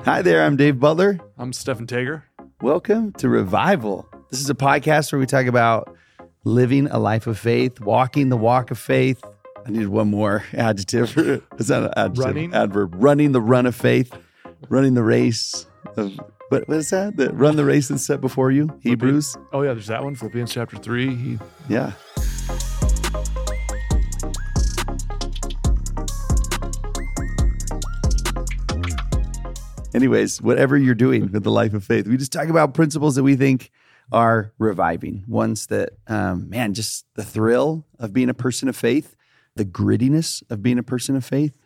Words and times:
Hi 0.00 0.22
there, 0.22 0.44
I'm 0.44 0.56
Dave 0.56 0.78
Butler. 0.78 1.18
I'm 1.38 1.52
Stephan 1.52 1.86
Taeger. 1.86 2.24
Welcome 2.60 3.12
to 3.14 3.28
Revival. 3.28 4.08
This 4.30 4.40
is 4.40 4.50
a 4.50 4.54
podcast 4.54 5.12
where 5.12 5.18
we 5.18 5.26
talk 5.26 5.46
about 5.46 5.94
living 6.44 6.88
a 6.88 6.98
life 6.98 7.26
of 7.26 7.38
faith, 7.38 7.80
walking 7.80 8.28
the 8.28 8.36
walk 8.36 8.70
of 8.70 8.78
faith. 8.78 9.22
I 9.66 9.70
need 9.70 9.86
one 9.88 10.10
more 10.10 10.44
adjective. 10.52 11.16
Is 11.58 11.68
that 11.68 11.84
an 11.84 11.92
adjective? 11.96 12.24
Running? 12.24 12.54
Adverb. 12.54 12.94
Running 12.96 13.32
the 13.32 13.40
run 13.40 13.66
of 13.66 13.74
faith, 13.74 14.12
running 14.68 14.94
the 14.94 15.02
race 15.02 15.66
of, 15.96 16.12
what, 16.50 16.68
what 16.68 16.76
is 16.78 16.90
that? 16.90 17.16
The, 17.16 17.30
run 17.32 17.56
the 17.56 17.64
race 17.64 17.88
that's 17.88 18.04
set 18.06 18.20
before 18.20 18.50
you, 18.50 18.68
Hebrews. 18.82 19.36
Oh 19.52 19.62
yeah, 19.62 19.72
there's 19.72 19.86
that 19.86 20.04
one. 20.04 20.14
Philippians 20.14 20.52
chapter 20.52 20.76
three. 20.76 21.14
He, 21.14 21.38
Yeah. 21.68 21.92
Anyways, 29.94 30.42
whatever 30.42 30.76
you're 30.76 30.94
doing 30.94 31.30
with 31.30 31.44
the 31.44 31.50
life 31.50 31.72
of 31.72 31.84
faith, 31.84 32.08
we 32.08 32.16
just 32.16 32.32
talk 32.32 32.48
about 32.48 32.74
principles 32.74 33.14
that 33.14 33.22
we 33.22 33.36
think 33.36 33.70
are 34.12 34.52
reviving, 34.58 35.24
ones 35.28 35.68
that, 35.68 35.90
um, 36.08 36.50
man, 36.50 36.74
just 36.74 37.06
the 37.14 37.24
thrill 37.24 37.86
of 37.98 38.12
being 38.12 38.28
a 38.28 38.34
person 38.34 38.68
of 38.68 38.76
faith, 38.76 39.14
the 39.54 39.64
grittiness 39.64 40.42
of 40.50 40.62
being 40.62 40.78
a 40.78 40.82
person 40.82 41.16
of 41.16 41.24
faith. 41.24 41.56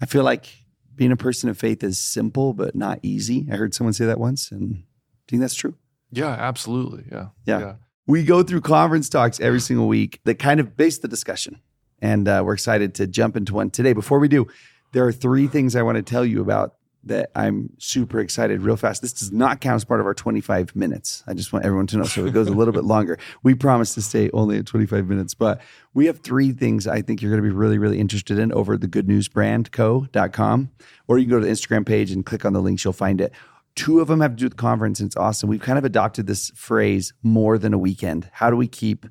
I 0.00 0.06
feel 0.06 0.22
like 0.22 0.46
being 0.94 1.12
a 1.12 1.16
person 1.16 1.48
of 1.48 1.58
faith 1.58 1.82
is 1.82 1.98
simple, 1.98 2.52
but 2.52 2.74
not 2.74 2.98
easy. 3.02 3.46
I 3.50 3.56
heard 3.56 3.74
someone 3.74 3.94
say 3.94 4.04
that 4.04 4.20
once, 4.20 4.50
and 4.52 4.70
do 4.70 4.76
you 4.76 4.82
think 5.30 5.40
that's 5.40 5.54
true. 5.54 5.74
yeah, 6.10 6.28
absolutely. 6.28 7.04
Yeah. 7.10 7.28
Yeah. 7.46 7.74
We 8.06 8.24
go 8.24 8.42
through 8.42 8.62
conference 8.62 9.08
talks 9.08 9.40
every 9.40 9.60
single 9.60 9.86
week 9.86 10.20
that 10.24 10.38
kind 10.38 10.60
of 10.60 10.76
base 10.76 10.98
the 10.98 11.08
discussion. 11.08 11.60
And 12.00 12.28
uh, 12.28 12.42
we're 12.44 12.54
excited 12.54 12.94
to 12.96 13.06
jump 13.06 13.36
into 13.36 13.54
one 13.54 13.70
today. 13.70 13.92
Before 13.92 14.18
we 14.18 14.28
do, 14.28 14.46
there 14.92 15.06
are 15.06 15.12
three 15.12 15.46
things 15.46 15.76
I 15.76 15.82
want 15.82 15.96
to 15.96 16.02
tell 16.02 16.24
you 16.24 16.40
about 16.40 16.76
that 17.08 17.30
I'm 17.34 17.70
super 17.78 18.20
excited 18.20 18.62
real 18.62 18.76
fast. 18.76 19.02
This 19.02 19.12
does 19.12 19.32
not 19.32 19.60
count 19.60 19.76
as 19.76 19.84
part 19.84 20.00
of 20.00 20.06
our 20.06 20.14
25 20.14 20.74
minutes. 20.74 21.22
I 21.26 21.34
just 21.34 21.52
want 21.52 21.64
everyone 21.64 21.86
to 21.88 21.98
know. 21.98 22.04
So 22.04 22.24
it 22.24 22.32
goes 22.32 22.48
a 22.48 22.52
little 22.52 22.72
bit 22.72 22.84
longer. 22.84 23.18
We 23.42 23.54
promise 23.54 23.94
to 23.94 24.02
stay 24.02 24.30
only 24.32 24.58
at 24.58 24.66
25 24.66 25.06
minutes, 25.06 25.32
but 25.32 25.60
we 25.94 26.06
have 26.06 26.20
three 26.20 26.52
things 26.52 26.86
I 26.86 27.02
think 27.02 27.22
you're 27.22 27.30
going 27.30 27.42
to 27.42 27.48
be 27.48 27.54
really, 27.54 27.78
really 27.78 27.98
interested 27.98 28.38
in 28.38 28.52
over 28.52 28.74
at 28.74 28.80
the 28.80 28.88
goodnewsbrandco.com. 28.88 30.70
Or 31.06 31.18
you 31.18 31.24
can 31.24 31.30
go 31.30 31.40
to 31.40 31.46
the 31.46 31.52
Instagram 31.52 31.86
page 31.86 32.10
and 32.10 32.26
click 32.26 32.44
on 32.44 32.52
the 32.52 32.60
links, 32.60 32.84
you'll 32.84 32.92
find 32.92 33.20
it. 33.20 33.32
Two 33.74 34.00
of 34.00 34.08
them 34.08 34.20
have 34.20 34.32
to 34.32 34.36
do 34.36 34.46
with 34.46 34.56
conference, 34.56 35.00
and 35.00 35.08
it's 35.08 35.16
awesome. 35.16 35.48
We've 35.48 35.60
kind 35.60 35.78
of 35.78 35.84
adopted 35.84 36.26
this 36.26 36.50
phrase 36.50 37.12
more 37.22 37.58
than 37.58 37.72
a 37.72 37.78
weekend. 37.78 38.28
How 38.32 38.50
do 38.50 38.56
we 38.56 38.66
keep 38.66 39.06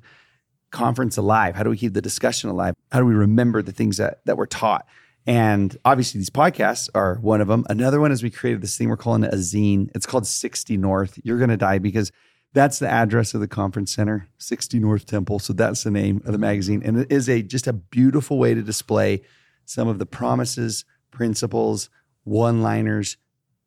conference 0.70 1.16
alive? 1.16 1.54
How 1.54 1.62
do 1.62 1.70
we 1.70 1.76
keep 1.76 1.94
the 1.94 2.02
discussion 2.02 2.50
alive? 2.50 2.74
How 2.92 3.00
do 3.00 3.06
we 3.06 3.14
remember 3.14 3.62
the 3.62 3.72
things 3.72 3.96
that, 3.96 4.24
that 4.26 4.36
were 4.36 4.46
taught? 4.46 4.86
And 5.28 5.76
obviously, 5.84 6.18
these 6.20 6.30
podcasts 6.30 6.88
are 6.94 7.16
one 7.16 7.42
of 7.42 7.48
them. 7.48 7.66
Another 7.68 8.00
one 8.00 8.12
is 8.12 8.22
we 8.22 8.30
created 8.30 8.62
this 8.62 8.78
thing 8.78 8.88
we're 8.88 8.96
calling 8.96 9.24
a 9.24 9.32
zine. 9.32 9.90
It's 9.94 10.06
called 10.06 10.26
60 10.26 10.78
North. 10.78 11.20
You're 11.22 11.36
going 11.36 11.50
to 11.50 11.58
die 11.58 11.78
because 11.78 12.10
that's 12.54 12.78
the 12.78 12.88
address 12.88 13.34
of 13.34 13.42
the 13.42 13.46
conference 13.46 13.94
center, 13.94 14.26
60 14.38 14.78
North 14.78 15.04
Temple. 15.04 15.38
So 15.38 15.52
that's 15.52 15.82
the 15.82 15.90
name 15.90 16.22
of 16.24 16.32
the 16.32 16.38
magazine. 16.38 16.80
And 16.82 17.00
it 17.00 17.12
is 17.12 17.28
a 17.28 17.42
just 17.42 17.66
a 17.66 17.74
beautiful 17.74 18.38
way 18.38 18.54
to 18.54 18.62
display 18.62 19.20
some 19.66 19.86
of 19.86 19.98
the 19.98 20.06
promises, 20.06 20.86
principles, 21.10 21.90
one 22.24 22.62
liners, 22.62 23.18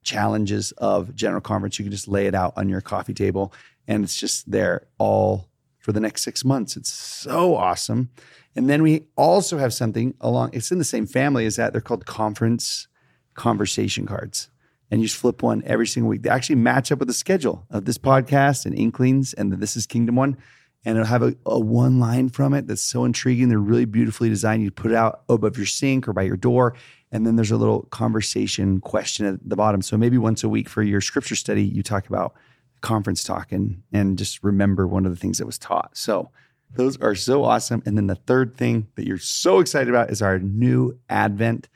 challenges 0.01 0.71
of 0.79 1.13
General 1.13 1.41
Conference. 1.41 1.77
You 1.77 1.85
can 1.85 1.91
just 1.91 2.07
lay 2.07 2.25
it 2.25 2.33
out 2.33 2.53
on 2.57 2.69
your 2.69 2.81
coffee 2.81 3.13
table 3.13 3.53
and 3.87 4.03
it's 4.03 4.19
just 4.19 4.49
there 4.49 4.87
all 4.97 5.47
for 5.77 5.91
the 5.91 5.99
next 5.99 6.23
six 6.23 6.43
months. 6.43 6.75
It's 6.75 6.91
so 6.91 7.55
awesome. 7.55 8.09
And 8.55 8.69
then 8.69 8.83
we 8.83 9.05
also 9.15 9.57
have 9.57 9.73
something 9.73 10.13
along, 10.19 10.51
it's 10.53 10.71
in 10.71 10.77
the 10.77 10.83
same 10.83 11.05
family 11.05 11.45
as 11.45 11.55
that. 11.55 11.71
They're 11.71 11.81
called 11.81 12.05
conference 12.05 12.87
conversation 13.33 14.05
cards. 14.05 14.49
And 14.89 14.99
you 14.99 15.07
just 15.07 15.19
flip 15.19 15.41
one 15.41 15.63
every 15.65 15.87
single 15.87 16.09
week. 16.09 16.23
They 16.23 16.29
actually 16.29 16.57
match 16.57 16.91
up 16.91 16.99
with 16.99 17.07
the 17.07 17.13
schedule 17.13 17.65
of 17.69 17.85
this 17.85 17.97
podcast 17.97 18.65
and 18.65 18.77
Inklings 18.77 19.33
and 19.33 19.51
the 19.51 19.55
This 19.55 19.77
is 19.77 19.85
Kingdom 19.85 20.15
one. 20.15 20.37
And 20.83 20.97
it'll 20.97 21.07
have 21.07 21.23
a, 21.23 21.35
a 21.45 21.59
one 21.59 21.99
line 21.99 22.27
from 22.27 22.53
it 22.53 22.67
that's 22.67 22.81
so 22.81 23.05
intriguing. 23.05 23.47
They're 23.47 23.59
really 23.59 23.85
beautifully 23.85 24.27
designed. 24.27 24.63
You 24.63 24.71
put 24.71 24.91
it 24.91 24.97
out 24.97 25.21
above 25.29 25.55
your 25.55 25.67
sink 25.67 26.07
or 26.07 26.13
by 26.13 26.23
your 26.23 26.35
door. 26.35 26.75
And 27.11 27.25
then 27.25 27.35
there's 27.35 27.51
a 27.51 27.57
little 27.57 27.83
conversation 27.83 28.81
question 28.81 29.25
at 29.25 29.47
the 29.47 29.55
bottom. 29.55 29.81
So 29.81 29.95
maybe 29.95 30.17
once 30.17 30.43
a 30.43 30.49
week 30.49 30.67
for 30.67 30.81
your 30.81 30.99
scripture 30.99 31.35
study, 31.35 31.63
you 31.63 31.83
talk 31.83 32.07
about 32.07 32.33
conference 32.81 33.23
talk 33.23 33.51
and 33.51 33.83
and 33.93 34.17
just 34.17 34.43
remember 34.43 34.87
one 34.87 35.05
of 35.05 35.11
the 35.11 35.17
things 35.17 35.37
that 35.37 35.45
was 35.45 35.59
taught. 35.59 35.95
So 35.95 36.31
those 36.75 36.97
are 37.01 37.15
so 37.15 37.43
awesome. 37.43 37.83
And 37.85 37.97
then 37.97 38.07
the 38.07 38.15
third 38.15 38.55
thing 38.55 38.87
that 38.95 39.05
you're 39.05 39.17
so 39.17 39.59
excited 39.59 39.89
about 39.89 40.09
is 40.09 40.21
our 40.21 40.39
new 40.39 40.97
Advent. 41.09 41.67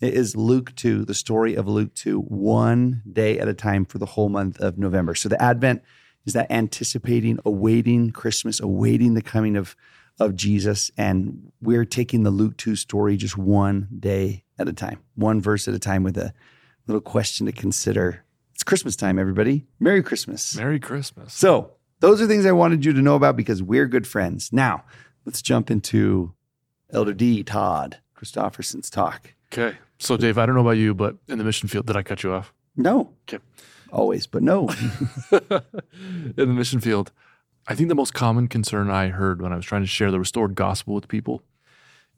It 0.00 0.14
is 0.14 0.36
Luke 0.36 0.74
2, 0.74 1.04
the 1.04 1.14
story 1.14 1.54
of 1.54 1.68
Luke 1.68 1.94
2, 1.94 2.18
one 2.20 3.02
day 3.10 3.38
at 3.38 3.48
a 3.48 3.54
time 3.54 3.84
for 3.84 3.98
the 3.98 4.06
whole 4.06 4.28
month 4.28 4.60
of 4.60 4.78
November. 4.78 5.14
So 5.14 5.28
the 5.28 5.40
Advent 5.40 5.82
is 6.26 6.34
that 6.34 6.50
anticipating, 6.50 7.38
awaiting 7.44 8.10
Christmas, 8.10 8.60
awaiting 8.60 9.14
the 9.14 9.22
coming 9.22 9.56
of, 9.56 9.76
of 10.20 10.36
Jesus. 10.36 10.90
And 10.96 11.52
we're 11.60 11.84
taking 11.84 12.22
the 12.22 12.30
Luke 12.30 12.56
2 12.56 12.76
story 12.76 13.16
just 13.16 13.38
one 13.38 13.88
day 13.98 14.44
at 14.58 14.68
a 14.68 14.72
time, 14.72 15.00
one 15.14 15.40
verse 15.40 15.66
at 15.66 15.74
a 15.74 15.78
time 15.78 16.02
with 16.02 16.16
a 16.18 16.32
little 16.86 17.00
question 17.00 17.46
to 17.46 17.52
consider. 17.52 18.24
It's 18.54 18.64
Christmas 18.64 18.96
time, 18.96 19.18
everybody. 19.18 19.66
Merry 19.80 20.02
Christmas. 20.02 20.56
Merry 20.56 20.78
Christmas. 20.78 21.32
So, 21.32 21.72
those 22.02 22.20
are 22.20 22.26
things 22.26 22.44
I 22.44 22.52
wanted 22.52 22.84
you 22.84 22.92
to 22.92 23.00
know 23.00 23.14
about 23.14 23.36
because 23.36 23.62
we're 23.62 23.86
good 23.86 24.06
friends. 24.06 24.52
Now, 24.52 24.84
let's 25.24 25.40
jump 25.40 25.70
into 25.70 26.34
Elder 26.90 27.14
D. 27.14 27.42
Todd 27.42 27.98
Christofferson's 28.16 28.90
talk. 28.90 29.34
Okay. 29.52 29.78
So 29.98 30.16
Dave, 30.16 30.36
I 30.36 30.44
don't 30.46 30.54
know 30.56 30.60
about 30.62 30.72
you, 30.78 30.94
but 30.94 31.16
in 31.28 31.38
the 31.38 31.44
mission 31.44 31.68
field, 31.68 31.86
did 31.86 31.96
I 31.96 32.02
cut 32.02 32.22
you 32.24 32.32
off? 32.32 32.52
No, 32.76 33.10
Okay. 33.28 33.38
always, 33.90 34.26
but 34.26 34.42
no. 34.42 34.68
in 35.30 36.32
the 36.34 36.46
mission 36.46 36.80
field, 36.80 37.12
I 37.68 37.74
think 37.74 37.88
the 37.88 37.94
most 37.94 38.14
common 38.14 38.48
concern 38.48 38.90
I 38.90 39.08
heard 39.08 39.40
when 39.40 39.52
I 39.52 39.56
was 39.56 39.64
trying 39.64 39.82
to 39.82 39.86
share 39.86 40.10
the 40.10 40.18
restored 40.18 40.54
gospel 40.54 40.94
with 40.94 41.06
people 41.08 41.42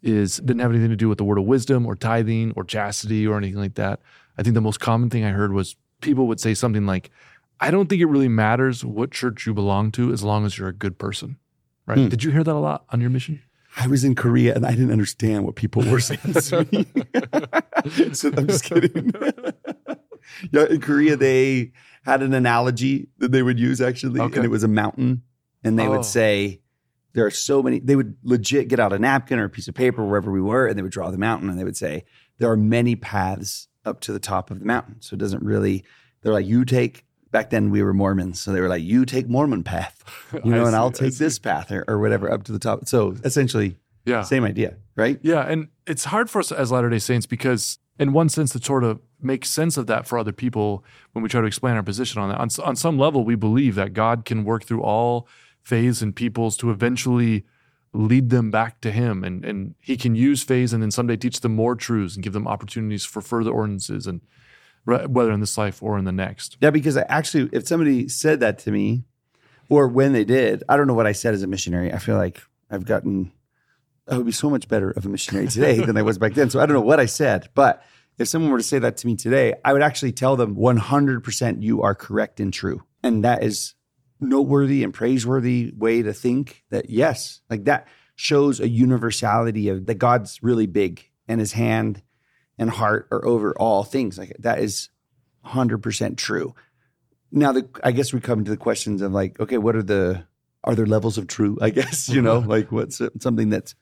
is 0.02 0.36
didn't 0.38 0.60
have 0.60 0.70
anything 0.70 0.90
to 0.90 0.96
do 0.96 1.08
with 1.08 1.18
the 1.18 1.24
word 1.24 1.38
of 1.38 1.44
wisdom 1.44 1.86
or 1.86 1.94
tithing 1.96 2.52
or 2.56 2.64
chastity 2.64 3.26
or 3.26 3.36
anything 3.36 3.58
like 3.60 3.74
that. 3.74 4.00
I 4.38 4.42
think 4.42 4.54
the 4.54 4.60
most 4.60 4.80
common 4.80 5.10
thing 5.10 5.24
I 5.24 5.30
heard 5.30 5.52
was 5.52 5.76
people 6.00 6.26
would 6.26 6.40
say 6.40 6.54
something 6.54 6.86
like, 6.86 7.10
I 7.66 7.70
don't 7.70 7.88
think 7.88 8.00
it 8.02 8.06
really 8.06 8.28
matters 8.28 8.84
what 8.84 9.10
church 9.10 9.46
you 9.46 9.54
belong 9.54 9.90
to 9.92 10.12
as 10.12 10.22
long 10.22 10.44
as 10.44 10.58
you're 10.58 10.68
a 10.68 10.72
good 10.74 10.98
person. 10.98 11.38
Right? 11.86 11.98
Hmm. 11.98 12.08
Did 12.08 12.24
you 12.24 12.30
hear 12.30 12.44
that 12.44 12.54
a 12.54 12.58
lot 12.58 12.84
on 12.90 13.00
your 13.00 13.10
mission? 13.10 13.42
I 13.76 13.86
was 13.88 14.04
in 14.04 14.14
Korea 14.14 14.54
and 14.54 14.64
I 14.64 14.70
didn't 14.70 14.92
understand 14.92 15.44
what 15.44 15.56
people 15.56 15.82
were 15.82 16.00
saying 16.08 16.20
to 16.20 16.66
me. 16.70 16.86
so 18.14 18.30
I'm 18.36 18.46
just 18.46 18.64
kidding. 18.64 19.12
yeah, 20.52 20.66
in 20.70 20.80
Korea, 20.80 21.16
they 21.16 21.72
had 22.04 22.22
an 22.22 22.32
analogy 22.34 23.08
that 23.18 23.32
they 23.32 23.42
would 23.42 23.58
use 23.58 23.80
actually, 23.80 24.20
Okay. 24.20 24.36
and 24.36 24.44
it 24.44 24.48
was 24.48 24.62
a 24.62 24.68
mountain. 24.68 25.22
And 25.62 25.78
they 25.78 25.86
Oh. 25.86 25.90
would 25.92 26.04
say, 26.04 26.60
there 27.14 27.24
are 27.26 27.30
so 27.30 27.62
many, 27.62 27.78
they 27.80 27.96
would 27.96 28.16
legit 28.22 28.68
get 28.68 28.80
out 28.80 28.92
a 28.92 28.98
napkin 28.98 29.38
or 29.38 29.44
a 29.44 29.50
piece 29.50 29.68
of 29.68 29.74
paper 29.74 30.04
wherever 30.04 30.30
we 30.30 30.40
were, 30.40 30.66
and 30.66 30.76
they 30.78 30.82
would 30.82 30.92
draw 30.92 31.10
the 31.10 31.18
mountain 31.18 31.48
and 31.48 31.58
they 31.58 31.64
would 31.64 31.76
say, 31.76 32.04
there 32.38 32.50
are 32.50 32.56
many 32.56 32.96
paths 32.96 33.68
up 33.84 34.00
to 34.00 34.12
the 34.12 34.18
top 34.18 34.50
of 34.50 34.58
the 34.58 34.64
mountain. 34.64 34.96
So 35.00 35.14
it 35.14 35.18
doesn't 35.18 35.42
really, 35.42 35.84
they're 36.22 36.32
like, 36.32 36.46
you 36.46 36.64
take, 36.64 37.04
back 37.34 37.50
then 37.50 37.68
we 37.70 37.82
were 37.82 37.92
Mormons. 37.92 38.40
So 38.40 38.52
they 38.52 38.60
were 38.60 38.68
like, 38.68 38.84
you 38.84 39.04
take 39.04 39.28
Mormon 39.28 39.64
path, 39.64 40.04
you 40.32 40.40
know, 40.52 40.58
I 40.62 40.66
and 40.66 40.70
see, 40.70 40.76
I'll 40.76 40.90
take 40.92 41.14
this 41.16 41.36
path 41.40 41.72
or, 41.72 41.84
or 41.88 41.98
whatever 41.98 42.30
up 42.32 42.44
to 42.44 42.52
the 42.52 42.60
top. 42.60 42.86
So 42.86 43.16
essentially, 43.24 43.76
Yeah. 44.06 44.22
same 44.22 44.44
idea, 44.44 44.76
right? 44.94 45.18
Yeah, 45.20 45.40
and 45.40 45.66
it's 45.84 46.04
hard 46.04 46.30
for 46.30 46.38
us 46.38 46.52
as 46.52 46.70
Latter 46.70 46.88
day 46.90 47.00
Saints 47.00 47.26
because, 47.26 47.78
in 47.98 48.12
one 48.12 48.28
sense, 48.28 48.52
to 48.52 48.62
sort 48.62 48.84
of 48.84 49.00
make 49.20 49.44
sense 49.44 49.76
of 49.76 49.88
that 49.88 50.06
for 50.06 50.16
other 50.16 50.30
people 50.32 50.84
when 51.12 51.22
we 51.24 51.28
try 51.28 51.40
to 51.40 51.46
explain 51.46 51.74
our 51.74 51.82
position 51.82 52.22
on 52.22 52.28
that. 52.28 52.38
On, 52.38 52.48
on 52.64 52.76
some 52.76 52.98
level, 52.98 53.24
we 53.24 53.34
believe 53.34 53.74
that 53.74 53.94
God 53.94 54.24
can 54.24 54.44
work 54.44 54.64
through 54.64 54.82
all 54.82 55.26
faiths 55.60 56.02
and 56.02 56.14
peoples 56.14 56.56
to 56.58 56.70
eventually 56.70 57.44
lead 57.92 58.30
them 58.30 58.50
back 58.50 58.80
to 58.82 58.90
Him, 58.92 59.24
and 59.24 59.44
and 59.44 59.74
He 59.80 59.96
can 59.96 60.14
use 60.14 60.42
faiths 60.44 60.72
and 60.72 60.82
then 60.82 60.90
someday 60.92 61.16
teach 61.16 61.40
them 61.40 61.54
more 61.56 61.74
truths 61.74 62.14
and 62.14 62.22
give 62.22 62.32
them 62.32 62.46
opportunities 62.46 63.04
for 63.04 63.20
further 63.22 63.50
ordinances, 63.50 64.06
and 64.06 64.20
whether 64.84 65.32
in 65.32 65.40
this 65.40 65.56
life 65.56 65.82
or 65.82 65.98
in 65.98 66.04
the 66.04 66.12
next. 66.12 66.56
Yeah, 66.60 66.70
because 66.70 66.96
I 66.96 67.02
actually, 67.02 67.48
if 67.52 67.66
somebody 67.66 68.08
said 68.08 68.40
that 68.40 68.58
to 68.60 68.70
me, 68.70 69.04
or 69.68 69.88
when 69.88 70.12
they 70.12 70.24
did, 70.24 70.62
I 70.68 70.76
don't 70.76 70.86
know 70.86 70.94
what 70.94 71.06
I 71.06 71.12
said 71.12 71.34
as 71.34 71.42
a 71.42 71.46
missionary. 71.46 71.92
I 71.92 71.98
feel 71.98 72.16
like 72.16 72.42
I've 72.70 72.84
gotten, 72.84 73.32
I 74.08 74.16
would 74.16 74.26
be 74.26 74.32
so 74.32 74.50
much 74.50 74.68
better 74.68 74.90
of 74.90 75.06
a 75.06 75.08
missionary 75.08 75.48
today 75.48 75.80
than 75.80 75.96
I 75.96 76.02
was 76.02 76.18
back 76.18 76.34
then. 76.34 76.50
So 76.50 76.60
I 76.60 76.66
don't 76.66 76.74
know 76.74 76.82
what 76.82 77.00
I 77.00 77.06
said, 77.06 77.48
but 77.54 77.82
if 78.18 78.28
someone 78.28 78.50
were 78.50 78.58
to 78.58 78.64
say 78.64 78.78
that 78.78 78.98
to 78.98 79.06
me 79.06 79.16
today, 79.16 79.54
I 79.64 79.72
would 79.72 79.82
actually 79.82 80.12
tell 80.12 80.36
them 80.36 80.54
100% 80.54 81.62
you 81.62 81.82
are 81.82 81.94
correct 81.94 82.40
and 82.40 82.52
true. 82.52 82.82
And 83.02 83.24
that 83.24 83.42
is 83.42 83.74
noteworthy 84.20 84.84
and 84.84 84.94
praiseworthy 84.94 85.72
way 85.76 86.02
to 86.02 86.12
think 86.12 86.64
that 86.70 86.90
yes, 86.90 87.40
like 87.50 87.64
that 87.64 87.88
shows 88.16 88.60
a 88.60 88.68
universality 88.68 89.68
of 89.68 89.86
that 89.86 89.96
God's 89.96 90.42
really 90.42 90.66
big 90.66 91.10
and 91.26 91.40
his 91.40 91.52
hand 91.52 92.02
and 92.58 92.70
heart 92.70 93.08
are 93.10 93.24
over 93.24 93.52
all 93.58 93.84
things. 93.84 94.18
Like 94.18 94.36
that 94.38 94.58
is 94.60 94.88
100% 95.46 96.16
true. 96.16 96.54
Now, 97.30 97.52
the, 97.52 97.68
I 97.82 97.92
guess 97.92 98.12
we 98.12 98.20
come 98.20 98.44
to 98.44 98.50
the 98.50 98.56
questions 98.56 99.02
of 99.02 99.12
like, 99.12 99.38
okay, 99.40 99.58
what 99.58 99.74
are 99.76 99.82
the, 99.82 100.24
are 100.62 100.74
there 100.74 100.86
levels 100.86 101.18
of 101.18 101.26
true? 101.26 101.58
I 101.60 101.70
guess, 101.70 102.08
you 102.08 102.22
know, 102.22 102.38
like 102.38 102.70
what's 102.70 103.00
something 103.20 103.50
that's, 103.50 103.74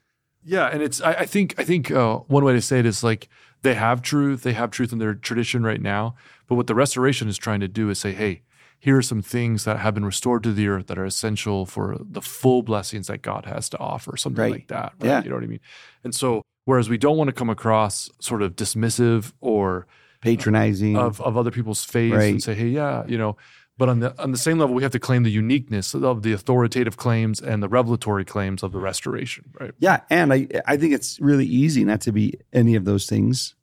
Yeah, 0.43 0.67
and 0.67 0.81
it's 0.81 0.99
I, 1.01 1.13
I 1.13 1.25
think 1.25 1.55
I 1.57 1.63
think 1.63 1.91
uh, 1.91 2.17
one 2.27 2.43
way 2.43 2.53
to 2.53 2.61
say 2.61 2.79
it 2.79 2.85
is 2.85 3.03
like 3.03 3.29
they 3.61 3.75
have 3.75 4.01
truth, 4.01 4.43
they 4.43 4.53
have 4.53 4.71
truth 4.71 4.91
in 4.91 4.97
their 4.99 5.13
tradition 5.13 5.63
right 5.63 5.81
now. 5.81 6.15
But 6.47 6.55
what 6.55 6.67
the 6.67 6.75
restoration 6.75 7.29
is 7.29 7.37
trying 7.37 7.61
to 7.61 7.67
do 7.69 7.89
is 7.89 7.99
say, 7.99 8.11
hey, 8.11 8.41
here 8.79 8.97
are 8.97 9.01
some 9.01 9.21
things 9.21 9.63
that 9.63 9.79
have 9.79 9.93
been 9.93 10.03
restored 10.03 10.43
to 10.43 10.51
the 10.51 10.67
earth 10.67 10.87
that 10.87 10.97
are 10.97 11.05
essential 11.05 11.65
for 11.65 11.95
the 12.01 12.21
full 12.21 12.63
blessings 12.63 13.07
that 13.07 13.21
God 13.21 13.45
has 13.45 13.69
to 13.69 13.77
offer, 13.79 14.17
something 14.17 14.41
Right. 14.41 14.51
like 14.51 14.67
that. 14.67 14.93
Right? 14.99 15.07
Yeah. 15.07 15.23
You 15.23 15.29
know 15.29 15.35
what 15.35 15.43
I 15.45 15.47
mean? 15.47 15.61
And 16.03 16.13
so, 16.13 16.41
whereas 16.65 16.89
we 16.89 16.97
don't 16.97 17.17
want 17.17 17.27
to 17.27 17.33
come 17.33 17.49
across 17.49 18.09
sort 18.19 18.41
of 18.41 18.55
dismissive 18.55 19.33
or 19.41 19.87
Patronizing. 20.21 20.95
of, 20.97 21.19
of 21.21 21.35
other 21.37 21.51
people's 21.51 21.83
faith 21.83 22.13
Right. 22.13 22.31
and 22.31 22.41
say, 22.41 22.53
hey, 22.53 22.67
yeah, 22.67 23.03
you 23.07 23.17
know, 23.17 23.35
but 23.77 23.89
on 23.89 23.99
the 23.99 24.21
on 24.21 24.31
the 24.31 24.37
same 24.37 24.57
level, 24.59 24.73
we 24.75 24.83
have 24.83 24.91
to 24.93 24.99
claim 24.99 25.23
the 25.23 25.31
uniqueness 25.31 25.93
of 25.93 26.21
the 26.21 26.31
authoritative 26.31 26.95
claims 26.95 27.41
and 27.41 27.61
the 27.61 27.67
revelatory 27.67 28.23
claims 28.23 28.63
of 28.63 28.71
the 28.71 28.79
restoration, 28.79 29.45
right? 29.59 29.71
Yeah, 29.79 30.01
and 30.09 30.31
I 30.31 30.47
I 30.65 30.77
think 30.77 30.93
it's 30.93 31.19
really 31.19 31.45
easy 31.45 31.83
not 31.83 31.99
to 32.01 32.11
be 32.13 32.35
any 32.53 32.75
of 32.75 32.85
those 32.85 33.05
things, 33.07 33.55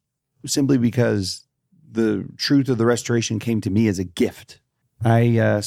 simply 0.45 0.77
because 0.79 1.47
the 1.91 2.27
truth 2.37 2.69
of 2.69 2.77
the 2.79 2.87
restoration 2.87 3.39
came 3.39 3.61
to 3.63 3.71
me 3.71 3.89
as 3.89 3.99
a 3.99 4.05
gift. 4.05 4.61
I 5.03 5.39
uh, 5.39 5.63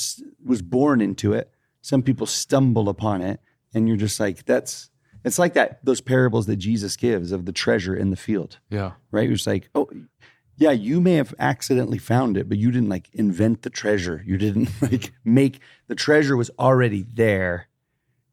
was 0.45 0.61
born 0.61 1.01
into 1.01 1.33
it. 1.33 1.49
Some 1.81 2.03
people 2.03 2.27
stumble 2.27 2.87
upon 2.89 3.21
it, 3.21 3.39
and 3.73 3.87
you're 3.87 3.97
just 3.97 4.19
like, 4.19 4.45
that's. 4.45 4.89
It's 5.23 5.39
like 5.39 5.53
that 5.53 5.83
those 5.85 6.01
parables 6.01 6.45
that 6.47 6.57
Jesus 6.57 6.95
gives 6.97 7.31
of 7.31 7.45
the 7.45 7.51
treasure 7.53 7.95
in 7.95 8.09
the 8.09 8.15
field, 8.17 8.59
Yeah. 8.69 8.91
right? 9.11 9.29
It's 9.29 9.47
like, 9.47 9.69
oh, 9.73 9.89
yeah, 10.57 10.71
you 10.71 10.99
may 11.01 11.13
have 11.13 11.33
accidentally 11.39 11.97
found 11.97 12.37
it, 12.37 12.47
but 12.49 12.57
you 12.57 12.71
didn't 12.71 12.89
like 12.89 13.09
invent 13.13 13.61
the 13.63 13.69
treasure. 13.69 14.21
You 14.25 14.37
didn't 14.37 14.69
like 14.81 15.13
make 15.23 15.59
the 15.87 15.95
treasure 15.95 16.35
was 16.37 16.51
already 16.59 17.03
there. 17.13 17.67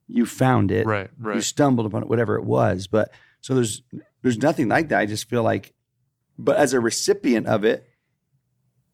You 0.09 0.27
found 0.27 0.71
it, 0.73 0.87
Right, 0.87 1.09
you 1.25 1.41
stumbled 1.41 1.87
upon 1.87 2.03
it, 2.03 2.09
whatever 2.09 2.35
it 2.37 2.45
was. 2.45 2.89
But 2.89 3.13
so 3.41 3.55
there's 3.55 3.83
there's 4.23 4.39
nothing 4.39 4.69
like 4.69 4.89
that. 4.89 4.99
I 4.99 5.07
just 5.07 5.29
feel 5.31 5.43
like, 5.45 5.73
but 6.37 6.57
as 6.57 6.75
a 6.75 6.81
recipient 6.81 7.47
of 7.47 7.65
it, 7.65 7.87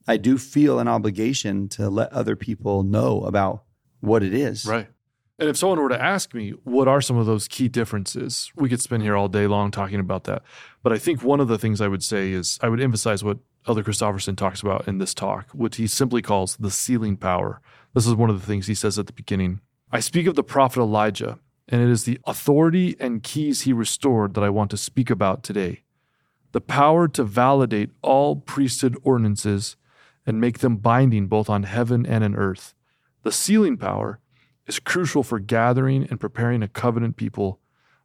I 0.06 0.18
do 0.18 0.38
feel 0.38 0.78
an 0.78 0.86
obligation 0.88 1.68
to 1.70 1.88
let 1.88 2.12
other 2.12 2.36
people 2.36 2.82
know 2.82 3.22
about 3.22 3.64
what 4.00 4.22
it 4.22 4.34
is. 4.34 4.66
Right. 4.66 4.88
And 5.38 5.50
if 5.50 5.56
someone 5.56 5.80
were 5.80 5.90
to 5.90 6.02
ask 6.02 6.32
me, 6.32 6.50
what 6.64 6.88
are 6.88 7.02
some 7.02 7.18
of 7.18 7.26
those 7.26 7.46
key 7.46 7.68
differences? 7.68 8.50
We 8.56 8.70
could 8.70 8.80
spend 8.80 9.02
here 9.02 9.16
all 9.16 9.28
day 9.28 9.46
long 9.46 9.70
talking 9.70 10.00
about 10.00 10.24
that. 10.24 10.42
But 10.82 10.92
I 10.92 10.98
think 10.98 11.22
one 11.22 11.40
of 11.40 11.48
the 11.48 11.58
things 11.58 11.80
I 11.80 11.88
would 11.88 12.02
say 12.02 12.32
is 12.32 12.58
I 12.62 12.70
would 12.70 12.80
emphasize 12.80 13.22
what 13.22 13.38
Elder 13.68 13.82
Christofferson 13.82 14.36
talks 14.36 14.62
about 14.62 14.88
in 14.88 14.98
this 14.98 15.12
talk, 15.12 15.50
what 15.52 15.74
he 15.74 15.86
simply 15.86 16.22
calls 16.22 16.56
the 16.56 16.70
sealing 16.70 17.16
power. 17.16 17.60
This 17.94 18.06
is 18.06 18.14
one 18.14 18.30
of 18.30 18.40
the 18.40 18.46
things 18.46 18.66
he 18.66 18.74
says 18.74 18.98
at 18.98 19.06
the 19.06 19.12
beginning. 19.12 19.60
I 19.92 20.00
speak 20.00 20.26
of 20.26 20.36
the 20.36 20.42
prophet 20.42 20.80
Elijah, 20.80 21.38
and 21.68 21.82
it 21.82 21.88
is 21.90 22.04
the 22.04 22.18
authority 22.26 22.96
and 22.98 23.22
keys 23.22 23.62
he 23.62 23.72
restored 23.72 24.34
that 24.34 24.44
I 24.44 24.50
want 24.50 24.70
to 24.70 24.76
speak 24.76 25.10
about 25.10 25.42
today. 25.42 25.82
The 26.52 26.60
power 26.62 27.08
to 27.08 27.24
validate 27.24 27.90
all 28.02 28.36
priesthood 28.36 28.96
ordinances 29.02 29.76
and 30.24 30.40
make 30.40 30.60
them 30.60 30.76
binding 30.76 31.26
both 31.26 31.50
on 31.50 31.64
heaven 31.64 32.06
and 32.06 32.24
on 32.24 32.36
earth. 32.36 32.74
The 33.22 33.32
sealing 33.32 33.76
power 33.76 34.20
is 34.66 34.78
crucial 34.78 35.22
for 35.22 35.38
gathering 35.38 36.06
and 36.10 36.20
preparing 36.20 36.62
a 36.62 36.68
covenant 36.68 37.16
people 37.16 37.60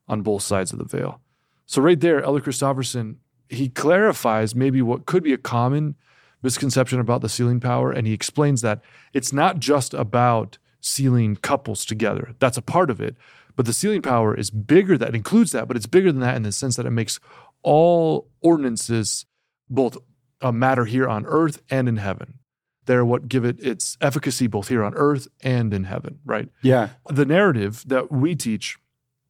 on 0.08 0.22
both 0.22 0.44
sides 0.44 0.72
of 0.74 0.80
the 0.80 0.86
veil. 0.86 1.22
So, 1.66 1.82
right 1.82 2.00
there, 2.00 2.22
Elder 2.22 2.42
Christofferson, 2.42 3.16
he 3.50 3.70
clarifies 3.70 4.56
maybe 4.56 4.82
what 4.82 5.06
could 5.06 5.24
be 5.24 5.34
a 5.34 5.38
common 5.38 5.96
misconception 6.44 7.00
about 7.00 7.22
the 7.22 7.30
sealing 7.30 7.60
power. 7.60 7.92
And 7.92 8.08
he 8.08 8.14
explains 8.14 8.62
that 8.62 8.82
it's 9.14 9.32
not 9.32 9.60
just 9.60 9.94
about 9.94 10.58
sealing 10.82 11.36
couples 11.36 11.86
together, 11.86 12.34
that's 12.40 12.58
a 12.58 12.62
part 12.62 12.90
of 12.90 13.00
it. 13.00 13.16
But 13.56 13.66
the 13.66 13.74
sealing 13.74 14.02
power 14.02 14.34
is 14.36 14.50
bigger, 14.50 14.98
that 14.98 15.14
includes 15.14 15.52
that, 15.52 15.68
but 15.68 15.78
it's 15.78 15.86
bigger 15.86 16.12
than 16.12 16.22
that 16.22 16.36
in 16.36 16.44
the 16.44 16.52
sense 16.52 16.78
that 16.78 16.86
it 16.86 16.92
makes 16.92 17.20
all 17.64 18.30
ordinances 18.42 19.26
both 19.70 19.98
a 20.42 20.52
matter 20.52 20.86
here 20.86 21.08
on 21.08 21.26
earth 21.26 21.62
and 21.70 21.88
in 21.88 21.98
heaven. 21.98 22.40
They're 22.86 23.06
what 23.06 23.28
give 23.30 23.46
it 23.46 23.60
its 23.60 23.98
efficacy 24.02 24.48
both 24.48 24.68
here 24.70 24.84
on 24.84 24.94
earth 24.96 25.28
and 25.42 25.74
in 25.74 25.84
heaven, 25.86 26.20
right? 26.26 26.50
Yeah. 26.62 26.90
The 27.10 27.26
narrative 27.26 27.84
that 27.88 28.12
we 28.12 28.36
teach 28.36 28.78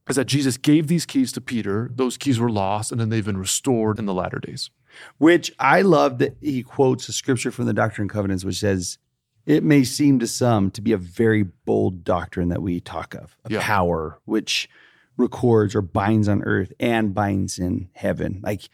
is 0.10 0.16
that 0.16 0.26
Jesus 0.26 0.58
gave 0.58 0.88
these 0.88 1.06
keys 1.06 1.32
to 1.34 1.42
Peter. 1.42 1.92
Those 1.94 2.18
keys 2.18 2.40
were 2.40 2.50
lost, 2.50 2.92
and 2.92 3.00
then 3.00 3.10
they've 3.10 3.26
been 3.26 3.38
restored 3.38 4.00
in 4.00 4.06
the 4.06 4.14
latter 4.14 4.40
days. 4.40 4.70
Which 5.18 5.52
I 5.60 5.82
love 5.82 6.18
that 6.20 6.38
he 6.42 6.64
quotes 6.64 7.08
a 7.08 7.14
scripture 7.14 7.52
from 7.52 7.66
the 7.66 7.74
Doctrine 7.74 8.04
and 8.04 8.10
Covenants, 8.10 8.44
which 8.44 8.60
says, 8.60 8.98
It 9.46 9.64
may 9.64 9.84
seem 9.84 10.20
to 10.20 10.28
some 10.28 10.72
to 10.72 10.82
be 10.82 10.92
a 10.92 10.98
very 10.98 11.44
bold 11.44 12.04
doctrine 12.04 12.50
that 12.50 12.62
we 12.62 12.80
talk 12.80 13.14
of, 13.16 13.38
a 13.46 13.52
Yeah. 13.54 13.62
power 13.62 14.20
which 14.26 14.70
records 15.18 15.76
or 15.76 15.82
binds 15.82 16.28
on 16.28 16.42
earth 16.44 16.74
and 16.80 17.14
binds 17.14 17.60
in 17.60 17.90
heaven. 17.94 18.40
Like 18.44 18.70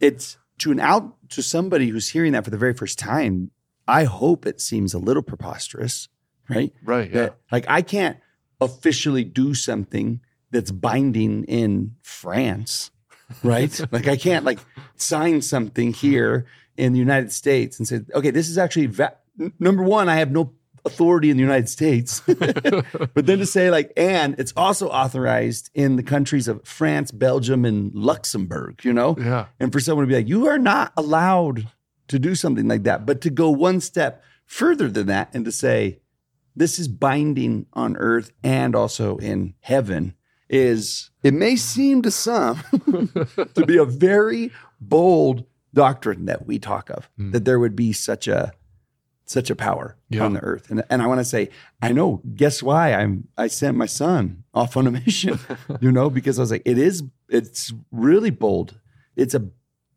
it's 0.00 0.36
to 0.58 0.70
an 0.72 0.80
out 0.80 1.14
to 1.30 1.42
somebody 1.42 1.88
who's 1.88 2.08
hearing 2.10 2.32
that 2.32 2.44
for 2.44 2.50
the 2.50 2.58
very 2.58 2.74
first 2.74 2.98
time, 2.98 3.50
I 3.88 4.04
hope 4.04 4.46
it 4.46 4.60
seems 4.60 4.94
a 4.94 4.98
little 4.98 5.22
preposterous, 5.22 6.08
right? 6.48 6.72
Right. 6.84 7.10
Yeah. 7.12 7.30
like 7.52 7.64
I 7.68 7.82
can't 7.82 8.18
officially 8.60 9.24
do 9.24 9.54
something 9.54 10.20
that's 10.50 10.70
binding 10.70 11.44
in 11.44 11.96
France, 12.02 12.90
right? 13.42 13.78
like 13.92 14.08
I 14.08 14.16
can't 14.16 14.44
like 14.44 14.58
sign 14.96 15.42
something 15.42 15.92
here 15.92 16.46
in 16.76 16.92
the 16.92 16.98
United 16.98 17.32
States 17.32 17.78
and 17.78 17.86
say, 17.86 18.00
okay, 18.14 18.30
this 18.30 18.48
is 18.48 18.58
actually 18.58 18.86
va- 18.86 19.16
number 19.58 19.82
one. 19.82 20.08
I 20.08 20.16
have 20.16 20.30
no 20.30 20.52
authority 20.84 21.30
in 21.30 21.36
the 21.36 21.42
United 21.42 21.68
States, 21.68 22.20
but 22.26 23.26
then 23.26 23.38
to 23.38 23.46
say 23.46 23.70
like, 23.70 23.92
and 23.96 24.38
it's 24.38 24.52
also 24.56 24.88
authorized 24.88 25.68
in 25.74 25.96
the 25.96 26.02
countries 26.02 26.46
of 26.48 26.64
France, 26.64 27.10
Belgium, 27.10 27.64
and 27.64 27.92
Luxembourg. 27.94 28.84
You 28.84 28.92
know, 28.92 29.16
Yeah. 29.18 29.46
and 29.58 29.72
for 29.72 29.80
someone 29.80 30.06
to 30.06 30.08
be 30.08 30.14
like, 30.16 30.28
you 30.28 30.46
are 30.46 30.58
not 30.58 30.92
allowed 30.96 31.66
to 32.08 32.18
do 32.18 32.34
something 32.34 32.68
like 32.68 32.84
that, 32.84 33.06
but 33.06 33.20
to 33.22 33.30
go 33.30 33.50
one 33.50 33.80
step 33.80 34.22
further 34.44 34.88
than 34.88 35.06
that 35.08 35.30
and 35.34 35.44
to 35.44 35.52
say, 35.52 36.00
this 36.54 36.78
is 36.78 36.88
binding 36.88 37.66
on 37.72 37.96
earth 37.96 38.32
and 38.42 38.74
also 38.74 39.16
in 39.18 39.54
heaven 39.60 40.14
is, 40.48 41.10
it 41.22 41.34
may 41.34 41.56
seem 41.56 42.02
to 42.02 42.10
some 42.10 42.62
to 43.54 43.66
be 43.66 43.76
a 43.76 43.84
very 43.84 44.52
bold 44.80 45.44
doctrine 45.74 46.24
that 46.26 46.46
we 46.46 46.58
talk 46.58 46.88
of, 46.90 47.10
hmm. 47.16 47.32
that 47.32 47.44
there 47.44 47.58
would 47.58 47.76
be 47.76 47.92
such 47.92 48.26
a, 48.28 48.52
such 49.26 49.50
a 49.50 49.56
power 49.56 49.96
Yeah. 50.08 50.24
on 50.24 50.34
the 50.34 50.40
earth. 50.40 50.70
And, 50.70 50.84
and 50.88 51.02
I 51.02 51.06
want 51.08 51.18
to 51.18 51.24
say, 51.24 51.50
I 51.82 51.92
know, 51.92 52.22
guess 52.36 52.62
why 52.62 52.94
I'm, 52.94 53.26
I 53.36 53.48
sent 53.48 53.76
my 53.76 53.86
son 53.86 54.44
off 54.54 54.76
on 54.76 54.86
a 54.86 54.92
mission, 54.92 55.38
you 55.80 55.90
know, 55.92 56.08
because 56.08 56.38
I 56.38 56.42
was 56.42 56.52
like, 56.52 56.62
it 56.64 56.78
is, 56.78 57.02
it's 57.28 57.72
really 57.90 58.30
bold. 58.30 58.78
It's 59.16 59.34
a 59.34 59.50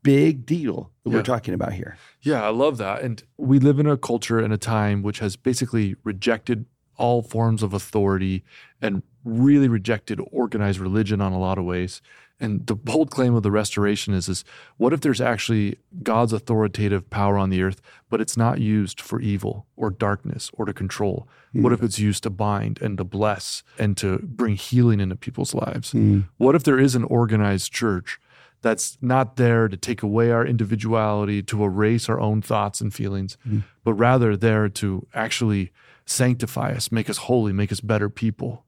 big 0.03 0.45
deal 0.45 0.91
that 1.03 1.09
Yeah. 1.11 1.15
we're 1.17 1.23
talking 1.23 1.53
about 1.53 1.73
here. 1.73 1.97
Yeah, 2.21 2.43
I 2.43 2.49
love 2.49 2.77
that. 2.77 3.01
And 3.01 3.23
we 3.37 3.59
live 3.59 3.79
in 3.79 3.87
a 3.87 3.97
culture 3.97 4.39
and 4.39 4.53
a 4.53 4.57
time 4.57 5.01
which 5.01 5.19
has 5.19 5.35
basically 5.35 5.95
rejected 6.03 6.65
all 6.97 7.21
forms 7.21 7.63
of 7.63 7.73
authority 7.73 8.43
and 8.81 9.03
really 9.23 9.67
rejected 9.67 10.19
organized 10.31 10.79
religion 10.79 11.21
on 11.21 11.31
a 11.33 11.39
lot 11.39 11.57
of 11.57 11.65
ways. 11.65 12.01
And 12.41 12.65
the 12.67 12.75
bold 12.75 13.11
claim 13.11 13.35
of 13.35 13.43
the 13.43 13.51
restoration 13.51 14.13
is, 14.13 14.29
is 14.29 14.45
what 14.77 14.93
if 14.93 15.01
there's 15.01 15.19
actually 15.19 15.77
God's 16.03 16.31
authoritative 16.31 17.09
power 17.09 17.37
on 17.37 17.49
the 17.49 17.61
earth, 17.61 17.81
but 18.09 18.21
it's 18.21 18.37
not 18.37 18.59
used 18.61 19.01
for 19.01 19.19
evil 19.19 19.65
or 19.75 19.89
darkness 19.89 20.49
or 20.53 20.63
to 20.65 20.71
control? 20.73 21.27
Hmm. 21.51 21.63
What 21.63 21.73
if 21.73 21.83
it's 21.83 21.99
used 21.99 22.23
to 22.23 22.29
bind 22.29 22.81
and 22.81 22.97
to 22.97 23.03
bless 23.03 23.61
and 23.77 23.97
to 23.97 24.19
bring 24.19 24.55
healing 24.55 25.01
into 25.01 25.17
people's 25.17 25.53
lives? 25.53 25.91
Hmm. 25.91 26.21
What 26.37 26.55
if 26.55 26.63
there 26.63 26.79
is 26.79 26.95
an 26.95 27.03
organized 27.03 27.73
church 27.73 28.19
that's 28.61 28.97
not 29.01 29.35
there 29.35 29.67
to 29.67 29.77
take 29.77 30.03
away 30.03 30.31
our 30.31 30.45
individuality, 30.45 31.41
to 31.43 31.63
erase 31.63 32.09
our 32.09 32.19
own 32.19 32.41
thoughts 32.41 32.81
and 32.81 32.93
feelings, 32.93 33.37
but 33.83 33.93
rather 33.93 34.35
there 34.35 34.69
to 34.69 35.07
actually 35.13 35.71
sanctify 36.05 36.71
us, 36.71 36.91
make 36.91 37.09
us 37.09 37.17
holy, 37.17 37.53
make 37.53 37.71
us 37.71 37.79
better 37.79 38.09
people. 38.09 38.65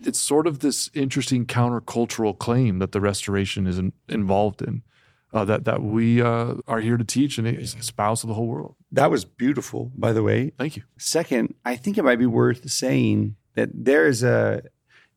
It's 0.00 0.18
sort 0.18 0.46
of 0.46 0.58
this 0.58 0.90
interesting 0.94 1.46
countercultural 1.46 2.38
claim 2.38 2.78
that 2.80 2.92
the 2.92 3.00
restoration 3.00 3.66
is 3.66 3.78
in, 3.78 3.92
involved 4.08 4.60
in, 4.60 4.82
uh, 5.32 5.44
that 5.44 5.64
that 5.64 5.82
we 5.82 6.20
uh, 6.20 6.54
are 6.66 6.80
here 6.80 6.96
to 6.96 7.04
teach 7.04 7.38
and 7.38 7.46
is 7.46 7.74
espouse 7.74 8.20
to 8.22 8.26
the 8.26 8.34
whole 8.34 8.48
world. 8.48 8.74
That 8.90 9.10
was 9.10 9.24
beautiful, 9.24 9.92
by 9.96 10.12
the 10.12 10.22
way. 10.22 10.52
Thank 10.58 10.76
you. 10.76 10.82
Second, 10.98 11.54
I 11.64 11.76
think 11.76 11.98
it 11.98 12.04
might 12.04 12.18
be 12.18 12.26
worth 12.26 12.68
saying 12.68 13.36
that 13.54 13.70
there 13.72 14.06
is 14.06 14.22
a 14.22 14.62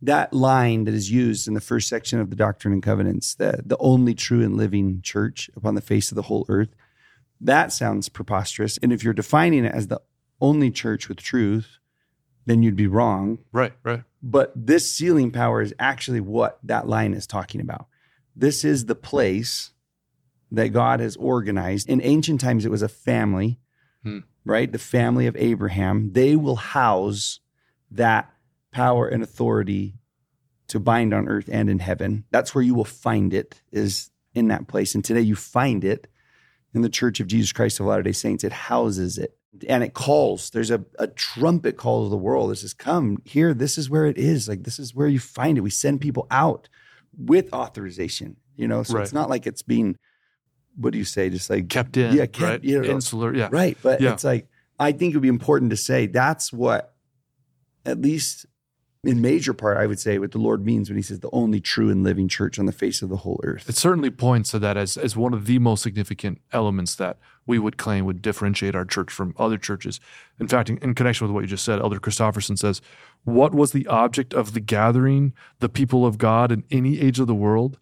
that 0.06 0.34
line 0.34 0.86
that 0.86 0.94
is 0.94 1.12
used 1.12 1.48
in 1.48 1.54
the 1.54 1.62
first 1.62 1.88
section 1.88 2.20
of 2.20 2.30
the 2.30 2.36
Doctrine 2.36 2.74
and 2.74 2.84
Covenants, 2.84 3.36
the 3.36 3.62
the 3.66 3.78
only 3.80 4.14
true 4.14 4.44
and 4.44 4.56
living 4.58 5.02
church 5.02 5.50
upon 5.56 5.76
the 5.76 5.82
face 5.82 6.12
of 6.12 6.16
the 6.16 6.24
whole 6.24 6.46
earth. 6.50 6.70
That 7.42 7.72
sounds 7.74 8.10
preposterous. 8.10 8.78
And 8.78 8.94
if 8.94 9.04
you're 9.04 9.14
defining 9.14 9.66
it 9.66 9.74
as 9.74 9.88
the 9.88 10.02
only 10.40 10.72
church 10.72 11.10
with 11.10 11.18
truth, 11.18 11.80
then 12.46 12.64
you'd 12.64 12.76
be 12.76 12.88
wrong. 12.88 13.40
Right, 13.52 13.74
right. 13.84 14.04
But 14.24 14.54
this 14.56 14.92
sealing 14.92 15.32
power 15.32 15.62
is 15.62 15.74
actually 15.80 16.22
what 16.22 16.60
that 16.64 16.88
line 16.88 17.14
is 17.14 17.28
talking 17.28 17.62
about. 17.62 17.88
This 18.36 18.64
is 18.64 18.86
the 18.86 18.96
place 18.96 19.72
that 20.52 20.70
God 20.70 21.00
has 21.00 21.16
organized. 21.18 21.90
In 21.90 22.02
ancient 22.02 22.40
times, 22.42 22.66
it 22.66 22.72
was 22.72 22.82
a 22.82 22.88
family, 22.88 23.60
Hmm. 24.04 24.20
right? 24.46 24.72
The 24.72 24.80
family 24.80 25.28
of 25.28 25.36
Abraham. 25.36 26.14
They 26.14 26.36
will 26.36 26.56
house 26.58 27.40
that 27.92 28.32
power 28.76 29.08
and 29.08 29.24
authority 29.24 29.94
to 30.68 30.80
bind 30.82 31.14
on 31.14 31.30
earth 31.30 31.48
and 31.50 31.70
in 31.70 31.80
heaven. 31.80 32.26
That's 32.30 32.54
where 32.54 32.64
you 32.64 32.76
will 32.76 32.84
find 32.84 33.34
it, 33.34 33.62
is 33.72 34.12
in 34.34 34.50
that 34.50 34.68
place. 34.68 34.94
And 34.96 35.04
today 35.06 35.22
you 35.22 35.34
find 35.36 35.86
it 35.86 36.08
in 36.74 36.82
the 36.82 36.90
Church 36.90 37.22
of 37.22 37.28
Jesus 37.28 37.54
Christ 37.54 37.80
of 37.80 37.86
Latter 37.86 38.04
day 38.04 38.12
Saints. 38.12 38.44
It 38.44 38.52
houses 38.52 39.18
it 39.18 39.38
and 39.70 39.82
it 39.82 39.94
calls. 39.94 40.50
There's 40.50 40.72
a, 40.72 40.84
a 41.00 41.08
trumpet 41.08 41.78
call 41.78 42.04
to 42.04 42.10
the 42.10 42.18
world. 42.18 42.52
It 42.52 42.58
says, 42.58 42.74
Come 42.74 43.20
here. 43.24 43.54
This 43.54 43.78
is 43.78 43.90
where 43.90 44.08
it 44.08 44.18
is. 44.18 44.50
Like, 44.50 44.64
this 44.64 44.78
is 44.78 44.94
where 44.94 45.08
you 45.08 45.20
find 45.20 45.58
it. 45.58 45.62
We 45.62 45.70
send 45.70 46.02
people 46.02 46.28
out 46.30 46.68
with 47.18 47.54
authorization, 47.54 48.36
you 48.58 48.68
know? 48.68 48.84
So 48.84 48.96
Right. 48.96 49.04
it's 49.04 49.14
not 49.14 49.30
like 49.30 49.48
it's 49.48 49.62
being, 49.62 49.96
what 50.76 50.92
do 50.92 50.98
you 50.98 51.06
say? 51.06 51.30
Just 51.30 51.50
like 51.50 51.70
Kept 51.70 51.96
in, 51.96 52.14
Yeah, 52.14 52.26
kept- 52.26 52.42
right? 52.42 52.64
you 52.64 52.82
know, 52.82 52.90
Insular, 52.90 53.34
yeah. 53.34 53.48
Right. 53.50 53.78
But 53.82 54.02
Yeah. 54.02 54.12
it's 54.12 54.26
like, 54.26 54.50
I 54.78 54.92
think 54.92 55.14
it 55.14 55.16
would 55.18 55.22
be 55.22 55.30
important 55.30 55.70
to 55.72 55.78
say 55.78 56.08
that's 56.08 56.52
what, 56.52 56.92
at 57.86 58.02
least 58.02 58.48
in 59.06 59.22
major 59.22 59.54
part, 59.54 59.78
I 59.78 59.86
would 59.86 60.00
say 60.00 60.18
what 60.18 60.32
the 60.32 60.38
Lord 60.38 60.66
means 60.66 60.90
when 60.90 60.98
he 60.98 61.04
says 61.04 61.20
the 61.20 61.30
only 61.32 61.60
true 61.60 61.90
and 61.90 62.04
living 62.04 62.28
church 62.28 62.58
on 62.58 62.66
the 62.66 62.72
face 62.72 63.02
of 63.02 63.10
the 63.10 63.18
whole 63.18 63.40
earth. 63.44 63.70
It 63.70 63.76
certainly 63.76 64.10
points 64.10 64.52
to 64.52 64.60
that 64.60 64.78
as, 64.78 64.98
as 64.98 65.16
one 65.16 65.34
of 65.34 65.46
the 65.46 65.60
most 65.60 65.84
significant 65.84 66.42
elements 66.52 66.96
that 66.96 67.18
we 67.46 67.60
would 67.60 67.78
claim 67.78 68.06
would 68.06 68.22
differentiate 68.22 68.76
our 68.76 68.86
church 68.86 69.12
from 69.12 69.36
other 69.38 69.58
churches. 69.58 70.00
In 70.40 70.48
fact, 70.48 70.70
in, 70.70 70.78
in 70.80 70.96
connection 70.96 71.28
with 71.28 71.34
what 71.34 71.42
you 71.42 71.48
just 71.48 71.66
said, 71.66 71.80
Elder 71.80 72.00
Christofferson 72.00 72.58
says, 72.58 72.82
What 73.24 73.54
was 73.54 73.72
the 73.72 73.88
object 73.88 74.34
of 74.34 74.54
the 74.54 74.60
gathering, 74.60 75.34
the 75.60 75.70
people 75.70 76.06
of 76.06 76.18
God 76.18 76.52
in 76.52 76.64
any 76.72 77.00
age 77.00 77.20
of 77.20 77.28
the 77.28 77.36
world? 77.36 77.78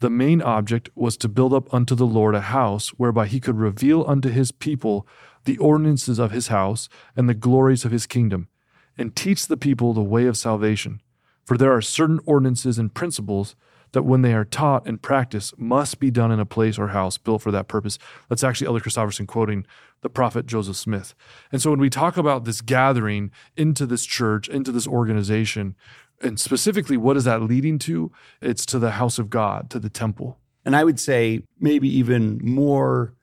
The 0.00 0.10
main 0.10 0.42
object 0.42 0.90
was 0.94 1.16
to 1.18 1.28
build 1.28 1.54
up 1.54 1.72
unto 1.72 1.94
the 1.94 2.06
Lord 2.06 2.34
a 2.34 2.40
house 2.40 2.88
whereby 2.90 3.26
he 3.26 3.40
could 3.40 3.56
reveal 3.56 4.04
unto 4.06 4.28
his 4.28 4.50
people 4.52 5.06
the 5.44 5.56
ordinances 5.58 6.18
of 6.18 6.32
his 6.32 6.48
house 6.48 6.88
and 7.16 7.28
the 7.28 7.34
glories 7.34 7.84
of 7.84 7.92
his 7.92 8.06
kingdom, 8.06 8.48
and 8.96 9.14
teach 9.14 9.46
the 9.46 9.56
people 9.56 9.92
the 9.92 10.02
way 10.02 10.26
of 10.26 10.36
salvation. 10.36 11.00
For 11.44 11.56
there 11.56 11.72
are 11.72 11.82
certain 11.82 12.20
ordinances 12.24 12.78
and 12.78 12.94
principles 12.94 13.56
that, 13.92 14.02
when 14.02 14.22
they 14.22 14.34
are 14.34 14.44
taught 14.44 14.86
and 14.86 15.00
practiced, 15.00 15.58
must 15.58 16.00
be 16.00 16.10
done 16.10 16.32
in 16.32 16.40
a 16.40 16.46
place 16.46 16.78
or 16.78 16.88
house 16.88 17.16
built 17.16 17.42
for 17.42 17.52
that 17.52 17.68
purpose. 17.68 17.98
That's 18.28 18.42
actually 18.42 18.66
Elder 18.66 18.80
Christofferson 18.80 19.26
quoting 19.26 19.66
the 20.00 20.08
prophet 20.08 20.46
Joseph 20.46 20.76
Smith. 20.76 21.14
And 21.52 21.62
so 21.62 21.70
when 21.70 21.80
we 21.80 21.90
talk 21.90 22.16
about 22.16 22.44
this 22.44 22.60
gathering 22.60 23.30
into 23.56 23.86
this 23.86 24.04
church, 24.04 24.48
into 24.48 24.72
this 24.72 24.86
organization, 24.86 25.76
and 26.20 26.40
specifically 26.40 26.96
what 26.96 27.16
is 27.16 27.24
that 27.24 27.42
leading 27.42 27.78
to? 27.80 28.10
It's 28.40 28.66
to 28.66 28.78
the 28.78 28.92
house 28.92 29.18
of 29.18 29.30
God, 29.30 29.70
to 29.70 29.78
the 29.78 29.90
temple. 29.90 30.38
And 30.64 30.74
I 30.74 30.82
would 30.82 30.98
say 30.98 31.42
maybe 31.60 31.88
even 31.88 32.40
more 32.42 33.14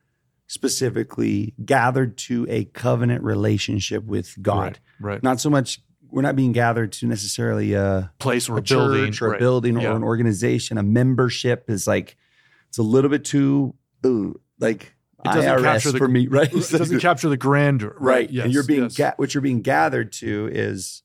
specifically 0.51 1.53
gathered 1.63 2.17
to 2.17 2.46
a 2.50 2.65
covenant 2.65 3.24
relationship 3.24 4.03
with 4.03 4.36
God. 4.41 4.79
Right. 5.00 5.13
right. 5.13 5.24
Not 5.24 5.39
so 5.39 5.50
much 5.50 5.79
we're 6.10 6.22
not 6.24 6.36
being 6.36 6.51
gathered 6.51 6.91
to 6.91 7.08
necessarily 7.08 7.72
a, 7.74 8.12
Place 8.20 8.50
or 8.50 8.55
a 8.55 8.58
a 8.58 8.62
building. 8.62 9.05
church 9.13 9.22
or 9.22 9.27
a 9.27 9.29
right. 9.31 9.39
building 9.39 9.77
or 9.77 9.96
an 9.96 10.03
organization. 10.03 10.77
A 10.77 10.84
membership 10.84 11.70
is 11.70 11.88
like 11.88 12.17
it's 12.67 12.77
a 12.77 12.84
little 12.84 13.10
bit 13.10 13.24
too 13.24 13.75
ooh, 14.05 14.41
like 14.60 14.93
It 15.24 15.31
doesn't 15.31 15.50
IRS 15.50 15.63
capture 15.63 15.91
the- 15.93 15.98
for 15.98 16.10
me, 16.10 16.27
right? 16.27 16.50
It 16.53 16.70
doesn't 16.70 17.00
capture 17.08 17.29
the 17.29 17.38
grandeur. 17.38 17.96
Right. 17.98 18.13
right. 18.15 18.29
Yes. 18.29 18.43
and 18.43 18.53
you're 18.53 18.65
being 18.65 18.84
yes. 18.84 18.98
ga- 18.98 19.13
what 19.15 19.34
you're 19.34 19.41
being 19.41 19.62
gathered 19.62 20.12
to 20.13 20.50
is 20.51 21.01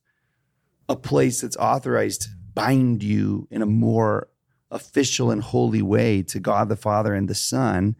a 0.89 0.97
place 0.97 1.43
that's 1.43 1.57
authorized 1.57 2.23
to 2.23 2.29
bind 2.53 3.05
you 3.05 3.47
in 3.53 3.63
a 3.63 3.67
more 3.67 4.27
official 4.73 5.31
and 5.31 5.41
holy 5.41 5.83
way 5.83 6.23
to 6.25 6.41
God 6.41 6.69
the 6.69 6.77
Father 6.77 7.15
and 7.15 7.29
the 7.29 7.35
Son, 7.37 7.95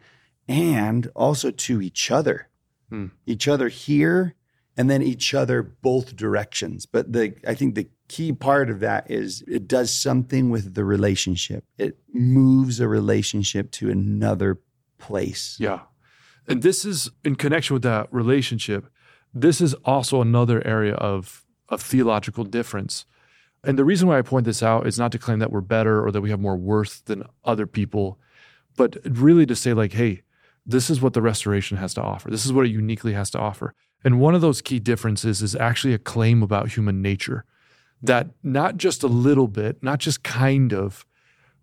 and 0.49 1.11
also 1.15 1.51
to 1.51 1.83
each 1.83 2.11
other, 2.11 2.49
Hmm. 2.91 3.07
each 3.27 3.49
other 3.49 3.69
here, 3.69 4.35
and 4.77 4.89
then 4.91 5.03
each 5.03 5.35
other 5.35 5.63
both 5.63 6.15
directions. 6.15 6.87
But 6.87 7.13
the 7.13 7.35
I 7.47 7.55
think 7.55 7.75
the 7.75 7.89
key 8.09 8.33
part 8.33 8.71
of 8.71 8.81
that 8.81 9.11
is 9.11 9.43
it 9.49 9.67
does 9.67 9.93
something 9.93 10.51
with 10.51 10.75
the 10.75 10.85
relationship. 10.85 11.65
It 11.79 11.99
moves 12.13 12.79
a 12.79 12.87
relationship 12.87 13.71
to 13.73 13.91
another 13.91 14.61
place. 14.99 15.57
Yeah. 15.59 15.81
And 16.47 16.63
this 16.63 16.85
is 16.85 17.11
in 17.25 17.35
connection 17.35 17.75
with 17.75 17.83
that 17.83 18.09
relationship. 18.13 18.87
This 19.35 19.61
is 19.61 19.75
also 19.85 20.21
another 20.23 20.65
area 20.67 20.95
of, 20.95 21.45
of 21.69 21.83
theological 21.83 22.45
difference. 22.45 23.05
And 23.65 23.77
the 23.77 23.85
reason 23.85 24.07
why 24.07 24.19
I 24.19 24.23
point 24.23 24.47
this 24.47 24.63
out 24.63 24.87
is 24.87 24.99
not 24.99 25.11
to 25.13 25.19
claim 25.19 25.41
that 25.41 25.51
we're 25.51 25.61
better 25.61 26.05
or 26.07 26.13
that 26.13 26.21
we 26.21 26.31
have 26.31 26.39
more 26.39 26.57
worth 26.57 27.05
than 27.07 27.25
other 27.45 27.67
people, 27.67 28.21
but 28.77 28.97
really 29.05 29.45
to 29.47 29.57
say, 29.57 29.73
like, 29.73 29.93
hey, 29.93 30.23
this 30.67 30.91
is 30.91 31.01
what 31.01 31.13
the 31.13 31.23
restoration 31.23 31.77
has 31.77 31.95
to 31.95 32.03
offer. 32.03 32.29
This 32.31 32.45
is 32.45 32.53
what 32.53 32.67
it 32.67 32.71
uniquely 32.71 33.13
has 33.13 33.31
to 33.31 33.39
offer. 33.39 33.73
And 34.05 34.21
one 34.21 34.35
of 34.35 34.41
those 34.41 34.61
key 34.61 34.79
differences 34.81 35.43
is 35.43 35.55
actually 35.55 35.95
a 35.95 35.99
claim 35.99 36.43
about 36.43 36.73
human 36.73 37.01
nature 37.01 37.45
that 38.03 38.29
not 38.43 38.77
just 38.77 39.03
a 39.03 39.09
little 39.09 39.49
bit, 39.49 39.83
not 39.83 40.01
just 40.01 40.23
kind 40.23 40.73
of, 40.73 41.07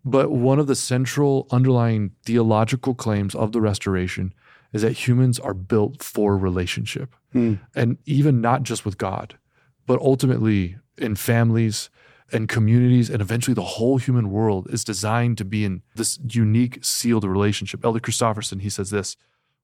but 0.04 0.30
one 0.30 0.58
of 0.58 0.66
the 0.66 0.74
central 0.74 1.46
underlying 1.50 2.12
theological 2.24 2.94
claims 2.94 3.34
of 3.34 3.52
the 3.52 3.60
restoration 3.60 4.34
is 4.72 4.82
that 4.82 4.92
humans 4.92 5.38
are 5.38 5.54
built 5.54 6.02
for 6.02 6.36
relationship. 6.36 7.14
Hmm. 7.32 7.54
And 7.74 7.98
even 8.04 8.40
not 8.40 8.64
just 8.64 8.84
with 8.84 8.98
God, 8.98 9.38
but 9.86 10.00
ultimately 10.00 10.76
in 10.98 11.14
families 11.14 11.90
and 12.32 12.48
communities, 12.48 13.10
and 13.10 13.20
eventually 13.20 13.54
the 13.54 13.62
whole 13.62 13.98
human 13.98 14.30
world 14.30 14.66
is 14.70 14.84
designed 14.84 15.38
to 15.38 15.44
be 15.44 15.64
in 15.64 15.82
this 15.94 16.18
unique 16.28 16.78
sealed 16.82 17.24
relationship. 17.24 17.84
Elder 17.84 18.00
Christofferson, 18.00 18.60
he 18.60 18.70
says 18.70 18.90
this 18.90 19.16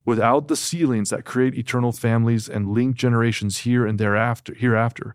without 0.04 0.48
the 0.48 0.56
sealings 0.56 1.10
that 1.10 1.24
create 1.24 1.54
eternal 1.54 1.92
families 1.92 2.48
and 2.48 2.70
link 2.70 2.96
generations 2.96 3.58
here 3.58 3.86
and 3.86 3.98
thereafter, 3.98 4.54
hereafter, 4.54 5.14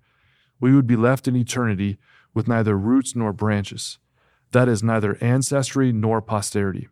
we 0.59 0.73
would 0.73 0.87
be 0.87 0.95
left 0.95 1.27
in 1.27 1.35
eternity 1.35 1.97
with 2.33 2.47
neither 2.47 2.77
roots 2.77 3.15
nor 3.15 3.33
branches. 3.33 3.97
That 4.51 4.67
is 4.67 4.83
neither 4.83 5.17
ancestry 5.21 5.91
nor 5.91 6.21
posterity. 6.21 6.87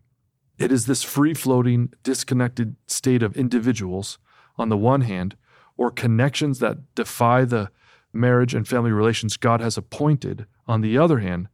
It 0.57 0.71
is 0.71 0.85
this 0.85 1.03
free 1.03 1.33
floating, 1.33 1.93
disconnected 2.03 2.75
state 2.87 3.23
of 3.23 3.35
individuals, 3.37 4.17
on 4.57 4.69
the 4.69 4.77
one 4.77 5.01
hand, 5.01 5.35
or 5.77 5.89
connections 5.89 6.59
that 6.59 6.93
defy 6.95 7.45
the 7.45 7.69
marriage 8.13 8.53
and 8.53 8.67
family 8.67 8.91
relations 8.91 9.37
God 9.37 9.61
has 9.61 9.77
appointed, 9.77 10.45
on 10.67 10.81
the 10.81 10.97
other 10.97 11.19
hand, 11.19 11.47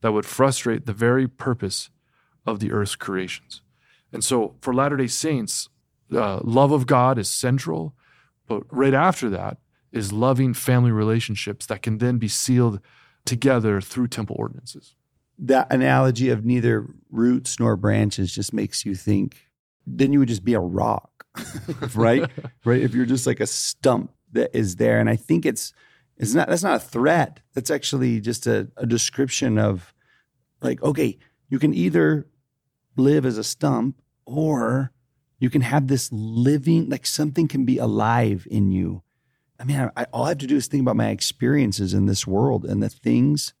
that 0.00 0.12
would 0.12 0.26
frustrate 0.26 0.86
the 0.86 0.92
very 0.92 1.28
purpose 1.28 1.90
of 2.46 2.60
the 2.60 2.72
earth's 2.72 2.96
creations. 2.96 3.62
And 4.12 4.24
so 4.24 4.54
for 4.60 4.72
Latter 4.74 4.96
day 4.96 5.06
Saints, 5.08 5.68
uh, 6.12 6.40
love 6.42 6.72
of 6.72 6.86
God 6.86 7.18
is 7.18 7.28
central, 7.28 7.94
but 8.46 8.62
right 8.70 8.94
after 8.94 9.28
that 9.30 9.58
is 9.92 10.12
loving 10.12 10.54
family 10.54 10.92
relationships 10.92 11.66
that 11.66 11.82
can 11.82 11.98
then 11.98 12.18
be 12.18 12.28
sealed 12.28 12.80
together 13.24 13.80
through 13.80 14.06
temple 14.08 14.36
ordinances. 14.38 14.94
that 15.38 15.70
analogy 15.72 16.30
of 16.30 16.44
neither 16.44 16.86
roots 17.10 17.58
nor 17.60 17.76
branches 17.76 18.32
just 18.34 18.52
makes 18.52 18.84
you 18.86 18.94
think 18.94 19.48
then 19.86 20.12
you 20.12 20.18
would 20.18 20.28
just 20.28 20.44
be 20.44 20.54
a 20.54 20.60
rock 20.60 21.26
right 21.94 22.30
right 22.64 22.80
if 22.80 22.94
you're 22.94 23.04
just 23.04 23.26
like 23.26 23.40
a 23.40 23.46
stump 23.46 24.10
that 24.32 24.50
is 24.56 24.76
there 24.76 24.98
and 24.98 25.10
i 25.10 25.16
think 25.16 25.44
it's 25.44 25.72
it's 26.18 26.34
not 26.34 26.48
that's 26.48 26.62
not 26.62 26.76
a 26.76 26.80
threat 26.84 27.40
that's 27.54 27.70
actually 27.70 28.20
just 28.20 28.46
a, 28.46 28.70
a 28.76 28.86
description 28.86 29.58
of 29.58 29.92
like 30.62 30.82
okay 30.82 31.18
you 31.48 31.58
can 31.58 31.74
either 31.74 32.26
live 32.96 33.26
as 33.26 33.38
a 33.38 33.44
stump 33.44 34.00
or 34.24 34.92
you 35.38 35.50
can 35.50 35.60
have 35.62 35.86
this 35.88 36.08
living 36.12 36.88
like 36.88 37.06
something 37.06 37.46
can 37.46 37.64
be 37.64 37.78
alive 37.78 38.46
in 38.50 38.70
you 38.70 39.02
i 39.60 39.64
mean 39.64 39.76
I, 39.78 39.90
I, 39.96 40.04
all 40.12 40.24
i 40.24 40.28
have 40.30 40.38
to 40.38 40.46
do 40.46 40.56
is 40.56 40.66
think 40.66 40.80
about 40.82 40.96
my 40.96 41.10
experiences 41.10 41.92
in 41.94 42.06
this 42.06 42.26
world 42.26 42.64
and 42.64 42.82
the 42.82 42.88
things 42.88 43.52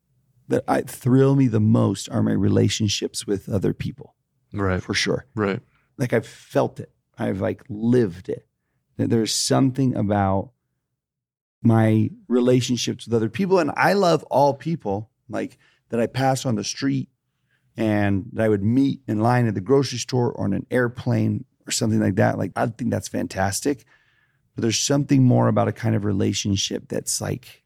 that 0.48 0.62
I, 0.68 0.82
thrill 0.82 1.34
me 1.34 1.48
the 1.48 1.58
most 1.58 2.08
are 2.08 2.22
my 2.22 2.30
relationships 2.30 3.26
with 3.26 3.48
other 3.48 3.74
people, 3.74 4.14
Right. 4.52 4.80
for 4.80 4.94
sure. 4.94 5.26
Right. 5.34 5.58
Like 5.98 6.12
I've 6.12 6.24
felt 6.24 6.78
it, 6.78 6.92
I've 7.18 7.40
like 7.40 7.64
lived 7.68 8.28
it. 8.28 8.46
That 8.96 9.10
There's 9.10 9.34
something 9.34 9.96
about 9.96 10.52
my 11.66 12.10
relationships 12.28 13.06
with 13.06 13.14
other 13.14 13.28
people, 13.28 13.58
and 13.58 13.70
I 13.76 13.92
love 13.94 14.22
all 14.24 14.54
people. 14.54 15.10
Like 15.28 15.58
that, 15.88 16.00
I 16.00 16.06
pass 16.06 16.46
on 16.46 16.54
the 16.54 16.64
street, 16.64 17.08
and 17.76 18.26
that 18.32 18.44
I 18.44 18.48
would 18.48 18.62
meet 18.62 19.00
in 19.06 19.20
line 19.20 19.46
at 19.46 19.54
the 19.54 19.60
grocery 19.60 19.98
store 19.98 20.32
or 20.32 20.44
on 20.44 20.52
an 20.52 20.66
airplane 20.70 21.44
or 21.66 21.70
something 21.72 22.00
like 22.00 22.16
that. 22.16 22.38
Like 22.38 22.52
I 22.56 22.66
think 22.66 22.90
that's 22.90 23.08
fantastic. 23.08 23.84
But 24.54 24.62
there's 24.62 24.80
something 24.80 25.22
more 25.22 25.48
about 25.48 25.68
a 25.68 25.72
kind 25.72 25.94
of 25.94 26.04
relationship 26.04 26.88
that's 26.88 27.20
like 27.20 27.64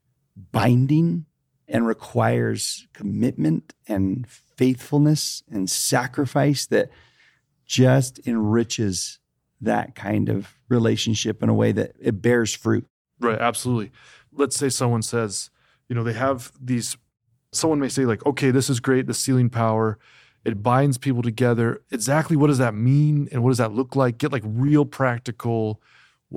binding 0.50 1.26
and 1.68 1.86
requires 1.86 2.88
commitment 2.92 3.74
and 3.86 4.26
faithfulness 4.28 5.44
and 5.48 5.70
sacrifice 5.70 6.66
that 6.66 6.90
just 7.64 8.18
enriches 8.26 9.20
that 9.60 9.94
kind 9.94 10.28
of 10.28 10.58
relationship 10.68 11.42
in 11.42 11.48
a 11.48 11.54
way 11.54 11.70
that 11.70 11.92
it 12.00 12.20
bears 12.20 12.54
fruit. 12.54 12.86
Right, 13.20 13.38
absolutely. 13.38 13.92
Let's 14.32 14.56
say 14.56 14.68
someone 14.68 15.02
says, 15.02 15.50
you 15.88 15.94
know, 15.94 16.02
they 16.02 16.12
have 16.12 16.52
these, 16.60 16.96
someone 17.52 17.80
may 17.80 17.88
say, 17.88 18.04
like, 18.04 18.24
okay, 18.24 18.50
this 18.50 18.70
is 18.70 18.80
great, 18.80 19.06
the 19.06 19.14
sealing 19.14 19.50
power, 19.50 19.98
it 20.44 20.62
binds 20.62 20.98
people 20.98 21.22
together. 21.22 21.82
Exactly 21.90 22.36
what 22.36 22.46
does 22.46 22.58
that 22.58 22.74
mean 22.74 23.28
and 23.30 23.42
what 23.42 23.50
does 23.50 23.58
that 23.58 23.72
look 23.72 23.94
like? 23.94 24.18
Get 24.18 24.32
like 24.32 24.42
real 24.44 24.84
practical. 24.84 25.80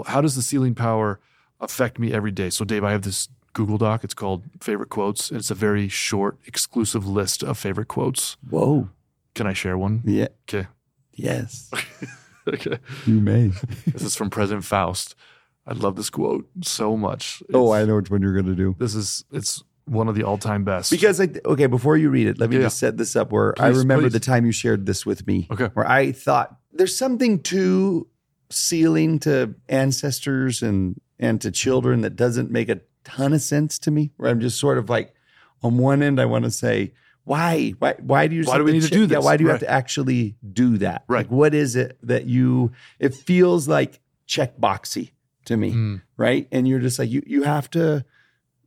How 0.06 0.22
does 0.22 0.36
the 0.36 0.42
sealing 0.42 0.75
power 0.75 1.20
affect 1.62 2.00
me 2.00 2.12
every 2.12 2.32
day? 2.32 2.50
So, 2.50 2.66
Dave, 2.66 2.84
I 2.84 2.92
have 2.92 3.04
this 3.04 3.30
Google 3.54 3.78
Doc. 3.78 4.04
It's 4.04 4.13
called 4.13 4.44
Favorite 4.60 4.90
Quotes. 4.90 5.30
And 5.30 5.40
it's 5.40 5.52
a 5.52 5.56
very 5.56 5.88
short, 5.88 6.38
exclusive 6.46 7.08
list 7.08 7.44
of 7.44 7.58
favorite 7.58 7.88
quotes. 7.88 8.36
Whoa. 8.50 8.90
Can 9.36 9.48
I 9.48 9.54
share 9.54 9.78
one? 9.78 10.02
Yeah. 10.06 10.28
Okay. 10.50 10.68
Yes. 11.13 11.72
okay. 12.48 12.80
You 13.06 13.22
may. 13.22 13.52
This 13.88 14.02
is 14.02 14.16
from 14.16 14.30
President 14.30 14.66
Faust. 14.66 15.16
I 15.65 15.74
love 15.74 15.96
this 15.96 16.10
quote 16.10 16.48
so 16.62 16.98
much. 16.98 17.41
oh, 17.53 17.72
I 17.72 17.86
know 17.86 17.96
which 17.96 18.10
one 18.12 18.22
you're 18.22 18.34
going 18.34 18.46
to 18.48 18.55
do. 18.55 18.75
This 18.79 18.96
is 18.96 19.24
it's 19.32 19.63
one 19.86 20.08
of 20.08 20.15
the 20.15 20.24
all 20.24 20.38
time 20.38 20.63
best. 20.63 20.91
Because 20.91 21.20
I 21.22 21.29
okay, 21.46 21.67
before 21.67 21.98
you 21.98 22.10
read 22.10 22.27
it, 22.27 22.38
let 22.39 22.50
me 22.50 22.58
Yeah. 22.58 22.63
just 22.63 22.77
set 22.79 22.98
this 22.98 23.15
up 23.15 23.32
where 23.32 23.53
I 23.62 23.67
remember 23.67 24.03
please. 24.05 24.13
the 24.13 24.20
time 24.20 24.46
you 24.46 24.51
shared 24.51 24.86
this 24.86 25.05
with 25.05 25.25
me. 25.27 25.48
Okay. 25.51 25.70
Where 25.74 25.88
I 25.89 26.12
thought 26.12 26.55
there's 26.72 26.96
something 26.96 27.41
to 27.43 28.08
sealing 28.50 29.20
to 29.20 29.55
ancestors 29.70 30.62
and 30.62 31.00
and 31.20 31.39
to 31.41 31.51
children 31.51 32.01
that 32.01 32.15
doesn't 32.15 32.51
make 32.51 32.70
a 32.70 32.82
ton 33.03 33.34
of 33.34 33.41
sense 33.41 33.79
to 33.79 33.91
me. 33.91 34.12
Where 34.17 34.29
I'm 34.29 34.39
just 34.41 34.60
sort 34.60 34.77
of 34.77 34.89
like 34.89 35.13
on 35.62 35.77
one 35.77 36.01
end 36.03 36.20
I 36.20 36.25
want 36.25 36.43
to 36.46 36.51
say, 36.51 36.93
why? 37.24 37.74
Why 37.79 37.96
why 38.00 38.27
do 38.27 38.36
you 38.36 38.43
Why 38.43 38.58
do 38.58 38.63
we 38.65 38.74
need 38.74 38.84
to 38.84 38.89
che- 38.89 38.96
do 38.96 39.05
Yeah, 39.05 39.20
why 39.20 39.38
do 39.38 39.43
you 39.46 39.50
have 39.50 39.62
to 39.62 39.70
actually 39.70 40.36
do 40.51 40.77
that? 40.79 41.03
Right. 41.08 41.20
Like 41.20 41.32
what 41.32 41.53
is 41.53 41.75
it 41.77 41.98
that 42.03 42.25
you 42.25 42.72
it 43.00 43.13
feels 43.15 43.67
like 43.67 44.01
checkboxy 44.27 45.12
to 45.45 45.57
me 45.57 45.71
Mm. 45.71 46.01
right? 46.17 46.47
And 46.51 46.67
you're 46.67 46.79
just 46.79 47.00
like 47.00 47.09
you 47.09 47.21
you 47.25 47.43
have 47.43 47.69
to, 47.71 48.05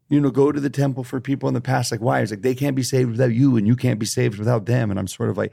you 0.08 0.20
know, 0.20 0.30
go 0.30 0.52
to 0.52 0.60
the 0.60 0.70
temple 0.70 1.04
for 1.04 1.20
people 1.20 1.48
in 1.48 1.54
the 1.54 1.60
past. 1.60 1.90
Like 1.90 2.00
why? 2.00 2.20
It's 2.20 2.30
like 2.30 2.42
they 2.42 2.54
can't 2.54 2.76
be 2.76 2.82
saved 2.82 3.10
without 3.10 3.32
you, 3.34 3.56
and 3.56 3.66
you 3.66 3.76
can't 3.76 3.98
be 3.98 4.06
saved 4.06 4.38
without 4.38 4.66
them. 4.66 4.90
And 4.90 4.98
I'm 5.00 5.08
sort 5.08 5.30
of 5.30 5.36
like, 5.36 5.52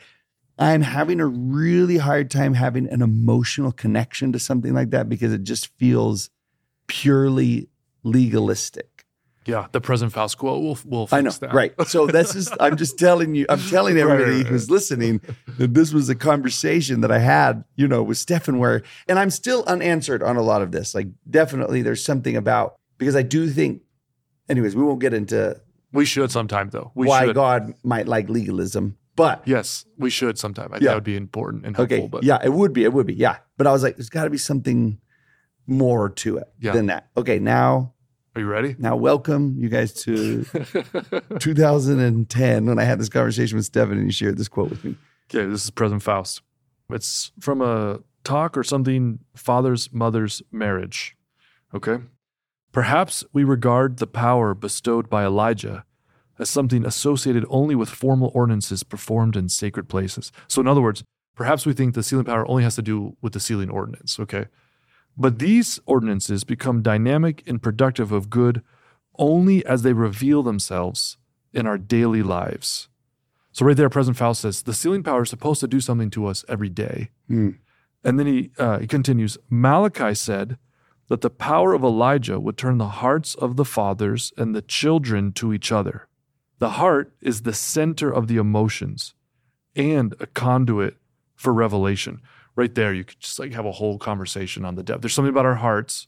I'm 0.59 0.81
having 0.81 1.19
a 1.19 1.25
really 1.25 1.97
hard 1.97 2.29
time 2.29 2.53
having 2.53 2.87
an 2.89 3.01
emotional 3.01 3.71
connection 3.71 4.31
to 4.33 4.39
something 4.39 4.73
like 4.73 4.91
that 4.91 5.09
because 5.09 5.33
it 5.33 5.43
just 5.43 5.67
feels 5.77 6.29
purely 6.87 7.69
legalistic. 8.03 8.92
Yeah, 9.45 9.67
the 9.71 9.81
present 9.81 10.12
Faust 10.13 10.38
quote 10.38 10.62
will 10.62 10.77
will 10.85 11.07
fix 11.07 11.13
I 11.13 11.21
know, 11.21 11.31
that. 11.31 11.53
right? 11.53 11.73
So 11.88 12.07
this 12.07 12.35
is 12.35 12.50
I'm 12.59 12.77
just 12.77 12.97
telling 12.97 13.35
you, 13.35 13.45
I'm 13.50 13.59
telling 13.59 13.97
everybody 13.97 14.31
right, 14.31 14.38
right. 14.38 14.45
who's 14.47 14.69
listening 14.69 15.21
that 15.57 15.73
this 15.73 15.91
was 15.93 16.09
a 16.09 16.15
conversation 16.15 17.01
that 17.01 17.12
I 17.12 17.19
had, 17.19 17.63
you 17.75 17.88
know, 17.88 18.03
with 18.03 18.17
Stephan 18.17 18.57
where, 18.59 18.83
and 19.07 19.19
I'm 19.19 19.29
still 19.29 19.63
unanswered 19.67 20.23
on 20.23 20.38
a 20.38 20.41
lot 20.41 20.62
of 20.62 20.71
this. 20.71 20.95
Like, 20.95 21.07
definitely, 21.29 21.81
there's 21.81 22.03
something 22.03 22.35
about 22.38 22.75
because 22.97 23.15
I 23.15 23.21
do 23.23 23.50
think. 23.50 23.81
Anyways, 24.50 24.75
we 24.75 24.83
won't 24.83 25.00
get 25.00 25.13
into 25.13 25.59
We 25.93 26.03
should 26.05 26.29
sometime 26.31 26.69
though. 26.69 26.91
We 26.95 27.07
why 27.07 27.25
should. 27.27 27.35
God 27.35 27.73
might 27.83 28.07
like 28.09 28.27
legalism, 28.29 28.97
but 29.15 29.41
Yes, 29.45 29.85
we 29.97 30.09
should 30.09 30.38
sometime. 30.38 30.73
I, 30.73 30.77
Yeah. 30.77 30.89
That 30.89 30.95
would 30.95 31.03
be 31.05 31.15
important 31.15 31.65
and 31.65 31.75
helpful. 31.77 31.97
okay, 31.97 32.07
but 32.07 32.23
yeah, 32.23 32.39
it 32.43 32.51
would 32.51 32.73
be, 32.73 32.83
it 32.83 32.91
would 32.91 33.07
be, 33.07 33.13
yeah. 33.13 33.38
But 33.57 33.67
I 33.67 33.71
was 33.71 33.83
like, 33.83 33.95
there's 33.95 34.09
got 34.09 34.25
to 34.25 34.29
be 34.29 34.38
something 34.38 35.00
more 35.65 36.09
to 36.09 36.38
it 36.38 36.47
Yeah. 36.59 36.73
than 36.73 36.88
that. 36.88 37.07
Okay, 37.15 37.39
now, 37.39 37.92
are 38.35 38.41
you 38.41 38.47
ready? 38.47 38.75
now, 38.79 38.95
welcome 38.95 39.55
you 39.57 39.69
guys 39.69 39.93
to 39.93 40.43
2010 41.39 42.65
when 42.65 42.79
I 42.79 42.83
had 42.83 42.99
this 42.99 43.09
conversation 43.09 43.57
with 43.57 43.65
Stephan 43.65 43.97
and 43.97 44.05
he 44.07 44.11
shared 44.11 44.37
this 44.37 44.47
quote 44.47 44.69
with 44.69 44.83
me. 44.83 44.95
Okay, 45.29 45.45
this 45.45 45.63
is 45.63 45.69
President 45.69 46.03
Faust. 46.03 46.41
It's 46.89 47.31
from 47.39 47.61
a 47.61 47.99
talk 48.23 48.57
or 48.57 48.63
something, 48.63 49.19
father's, 49.35 49.91
mother's 49.93 50.41
marriage. 50.51 51.15
Okay. 51.73 51.97
Perhaps 52.71 53.23
we 53.33 53.43
regard 53.43 53.97
the 53.97 54.07
power 54.07 54.53
bestowed 54.53 55.09
by 55.09 55.23
Elijah 55.23 55.85
as 56.39 56.49
something 56.49 56.85
associated 56.85 57.45
only 57.49 57.75
with 57.75 57.89
formal 57.89 58.31
ordinances 58.33 58.83
performed 58.83 59.35
in 59.35 59.49
sacred 59.49 59.87
places. 59.87 60.31
So, 60.47 60.61
in 60.61 60.67
other 60.67 60.81
words, 60.81 61.03
perhaps 61.35 61.65
we 61.65 61.73
think 61.73 61.93
the 61.93 62.03
sealing 62.03 62.25
power 62.25 62.49
only 62.49 62.63
has 62.63 62.75
to 62.75 62.81
do 62.81 63.15
with 63.21 63.33
the 63.33 63.39
sealing 63.39 63.69
ordinance. 63.69 64.19
Okay. 64.19 64.45
But 65.17 65.39
these 65.39 65.79
ordinances 65.86 66.43
become 66.43 66.82
dynamic 66.82 67.43
and 67.48 67.62
productive 67.62 68.12
of 68.12 68.29
good 68.29 68.62
only 69.17 69.65
as 69.65 69.84
they 69.84 69.93
reveal 69.93 70.41
themselves 70.41 71.17
in 71.53 71.67
our 71.67 71.77
daily 71.77 72.24
lives. 72.24 72.89
So 73.51 73.65
right 73.65 73.77
there, 73.77 73.89
President 73.89 74.17
Faust 74.17 74.41
says 74.41 74.63
the 74.63 74.74
sealing 74.74 75.03
power 75.03 75.22
is 75.22 75.29
supposed 75.29 75.60
to 75.60 75.67
do 75.67 75.79
something 75.79 76.10
to 76.12 76.25
us 76.25 76.43
every 76.50 76.70
day. 76.70 77.12
Hmm. 77.27 77.51
And 78.03 78.20
then 78.20 78.27
he 78.27 78.51
uh, 78.58 78.79
he 78.79 78.88
continues. 78.88 79.38
Malachi 79.50 80.15
said 80.15 80.58
that 81.08 81.22
the 81.22 81.29
power 81.29 81.74
of 81.74 81.84
Elijah 81.84 82.39
would 82.39 82.58
turn 82.58 82.79
the 82.79 82.88
hearts 82.88 83.36
of 83.36 83.55
the 83.55 83.65
fathers 83.65 84.34
and 84.38 84.55
the 84.55 84.62
children 84.62 85.32
to 85.34 85.54
each 85.54 85.71
other. 85.71 86.08
The 86.60 86.71
heart 86.71 87.13
is 87.21 87.41
the 87.41 87.54
center 87.54 88.10
of 88.10 88.28
the 88.28 88.38
emotions 88.38 89.13
and 89.76 90.15
a 90.19 90.26
conduit 90.26 90.97
for 91.36 91.54
revelation. 91.54 92.21
Right 92.55 92.73
there, 92.75 92.93
you 92.93 93.03
could 93.03 93.19
just 93.19 93.39
like 93.39 93.53
have 93.53 93.65
a 93.65 93.71
whole 93.71 93.97
conversation 93.97 94.63
on 94.63 94.75
the 94.75 94.83
depth. 94.83 95.01
There's 95.01 95.13
something 95.13 95.31
about 95.31 95.45
our 95.45 95.55
hearts 95.55 96.07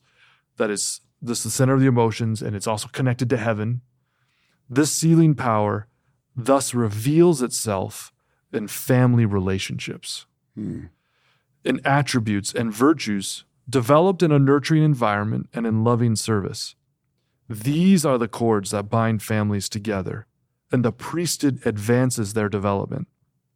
that 0.57 0.69
is 0.69 1.01
this 1.21 1.43
the 1.43 1.49
center 1.49 1.73
of 1.73 1.79
the 1.79 1.87
emotions, 1.87 2.41
and 2.41 2.55
it's 2.55 2.67
also 2.67 2.87
connected 2.89 3.29
to 3.31 3.37
heaven. 3.37 3.81
This 4.69 4.91
sealing 4.91 5.33
power 5.35 5.87
thus 6.35 6.73
reveals 6.73 7.41
itself 7.41 8.11
in 8.53 8.67
family 8.67 9.25
relationships, 9.25 10.25
Hmm. 10.55 10.85
in 11.63 11.81
attributes 11.83 12.53
and 12.53 12.71
virtues 12.71 13.43
developed 13.67 14.21
in 14.21 14.31
a 14.31 14.39
nurturing 14.39 14.83
environment 14.83 15.49
and 15.53 15.65
in 15.65 15.83
loving 15.83 16.15
service. 16.15 16.75
These 17.49 18.05
are 18.05 18.17
the 18.17 18.27
cords 18.27 18.71
that 18.71 18.89
bind 18.89 19.21
families 19.23 19.67
together, 19.67 20.27
and 20.71 20.85
the 20.85 20.91
priesthood 20.91 21.59
advances 21.65 22.33
their 22.33 22.49
development. 22.49 23.07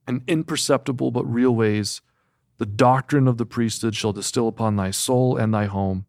In 0.07 0.23
imperceptible 0.27 1.11
but 1.11 1.23
real 1.25 1.55
ways, 1.55 2.01
the 2.59 2.65
doctrine 2.65 3.27
of 3.27 3.37
the 3.37 3.45
priesthood 3.45 3.95
shall 3.95 4.13
distill 4.13 4.47
upon 4.47 4.75
thy 4.75 4.91
soul 4.91 5.37
and 5.37 5.53
thy 5.53 5.65
home 5.65 6.05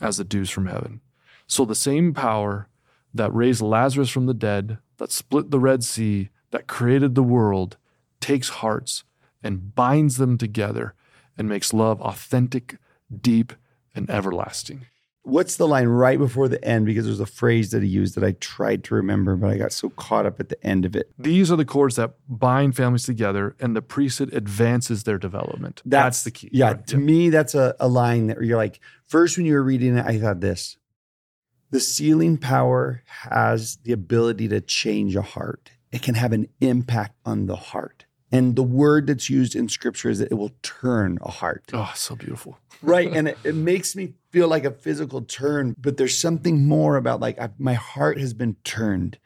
as 0.00 0.18
the 0.18 0.24
dews 0.24 0.50
from 0.50 0.66
heaven. 0.66 1.00
So 1.46 1.64
the 1.64 1.74
same 1.74 2.14
power 2.14 2.68
that 3.12 3.34
raised 3.34 3.62
Lazarus 3.62 4.10
from 4.10 4.26
the 4.26 4.34
dead, 4.34 4.78
that 4.98 5.10
split 5.10 5.50
the 5.50 5.58
Red 5.58 5.82
Sea, 5.82 6.28
that 6.50 6.68
created 6.68 7.14
the 7.14 7.22
world, 7.22 7.76
takes 8.20 8.50
hearts 8.50 9.04
and 9.42 9.74
binds 9.74 10.18
them 10.18 10.36
together 10.38 10.94
and 11.36 11.48
makes 11.48 11.72
love 11.72 12.00
authentic, 12.02 12.76
deep, 13.20 13.54
and 13.94 14.08
everlasting. 14.10 14.86
What's 15.22 15.56
the 15.56 15.68
line 15.68 15.86
right 15.86 16.18
before 16.18 16.48
the 16.48 16.62
end? 16.64 16.86
Because 16.86 17.04
there's 17.04 17.20
a 17.20 17.26
phrase 17.26 17.70
that 17.72 17.82
he 17.82 17.88
used 17.88 18.14
that 18.14 18.24
I 18.24 18.32
tried 18.40 18.84
to 18.84 18.94
remember, 18.94 19.36
but 19.36 19.50
I 19.50 19.58
got 19.58 19.70
so 19.72 19.90
caught 19.90 20.24
up 20.24 20.40
at 20.40 20.48
the 20.48 20.66
end 20.66 20.86
of 20.86 20.96
it. 20.96 21.10
These 21.18 21.52
are 21.52 21.56
the 21.56 21.66
cords 21.66 21.96
that 21.96 22.14
bind 22.26 22.74
families 22.74 23.04
together, 23.04 23.54
and 23.60 23.76
the 23.76 23.82
priesthood 23.82 24.32
advances 24.32 25.04
their 25.04 25.18
development. 25.18 25.82
That's, 25.84 26.24
the 26.24 26.30
key. 26.30 26.48
Yeah, 26.52 26.68
Right. 26.68 26.86
to 26.86 26.96
me, 26.96 27.28
that's 27.28 27.54
a, 27.54 27.76
a 27.78 27.86
line 27.86 28.28
that 28.28 28.42
you're 28.42 28.56
like, 28.56 28.80
first 29.06 29.36
when 29.36 29.44
you 29.44 29.52
were 29.54 29.62
reading 29.62 29.98
it, 29.98 30.06
I 30.06 30.18
thought 30.18 30.40
this. 30.40 30.78
The 31.70 31.80
sealing 31.80 32.38
power 32.38 33.02
has 33.06 33.76
the 33.84 33.92
ability 33.92 34.48
to 34.48 34.60
change 34.60 35.14
a 35.16 35.22
heart. 35.22 35.70
It 35.92 36.02
can 36.02 36.14
have 36.14 36.32
an 36.32 36.48
impact 36.60 37.14
on 37.26 37.46
the 37.46 37.56
heart. 37.56 38.06
And 38.32 38.54
the 38.54 38.62
word 38.62 39.06
that's 39.08 39.28
used 39.28 39.56
in 39.56 39.68
scripture 39.68 40.08
is 40.08 40.20
that 40.20 40.30
it 40.30 40.34
will 40.34 40.52
turn 40.62 41.18
a 41.22 41.30
heart. 41.30 41.64
Oh, 41.72 41.92
so 41.96 42.14
beautiful. 42.14 42.58
right 42.82 43.10
and 43.12 43.28
it, 43.28 43.38
it 43.44 43.54
makes 43.54 43.94
me 43.96 44.14
feel 44.30 44.48
like 44.48 44.64
a 44.64 44.70
physical 44.70 45.20
turn 45.22 45.74
but 45.78 45.96
there's 45.98 46.16
something 46.16 46.66
more 46.66 46.96
about 46.96 47.20
like 47.20 47.38
I, 47.38 47.50
my 47.58 47.74
heart 47.74 48.18
has 48.18 48.32
been 48.32 48.56
turned 48.64 49.18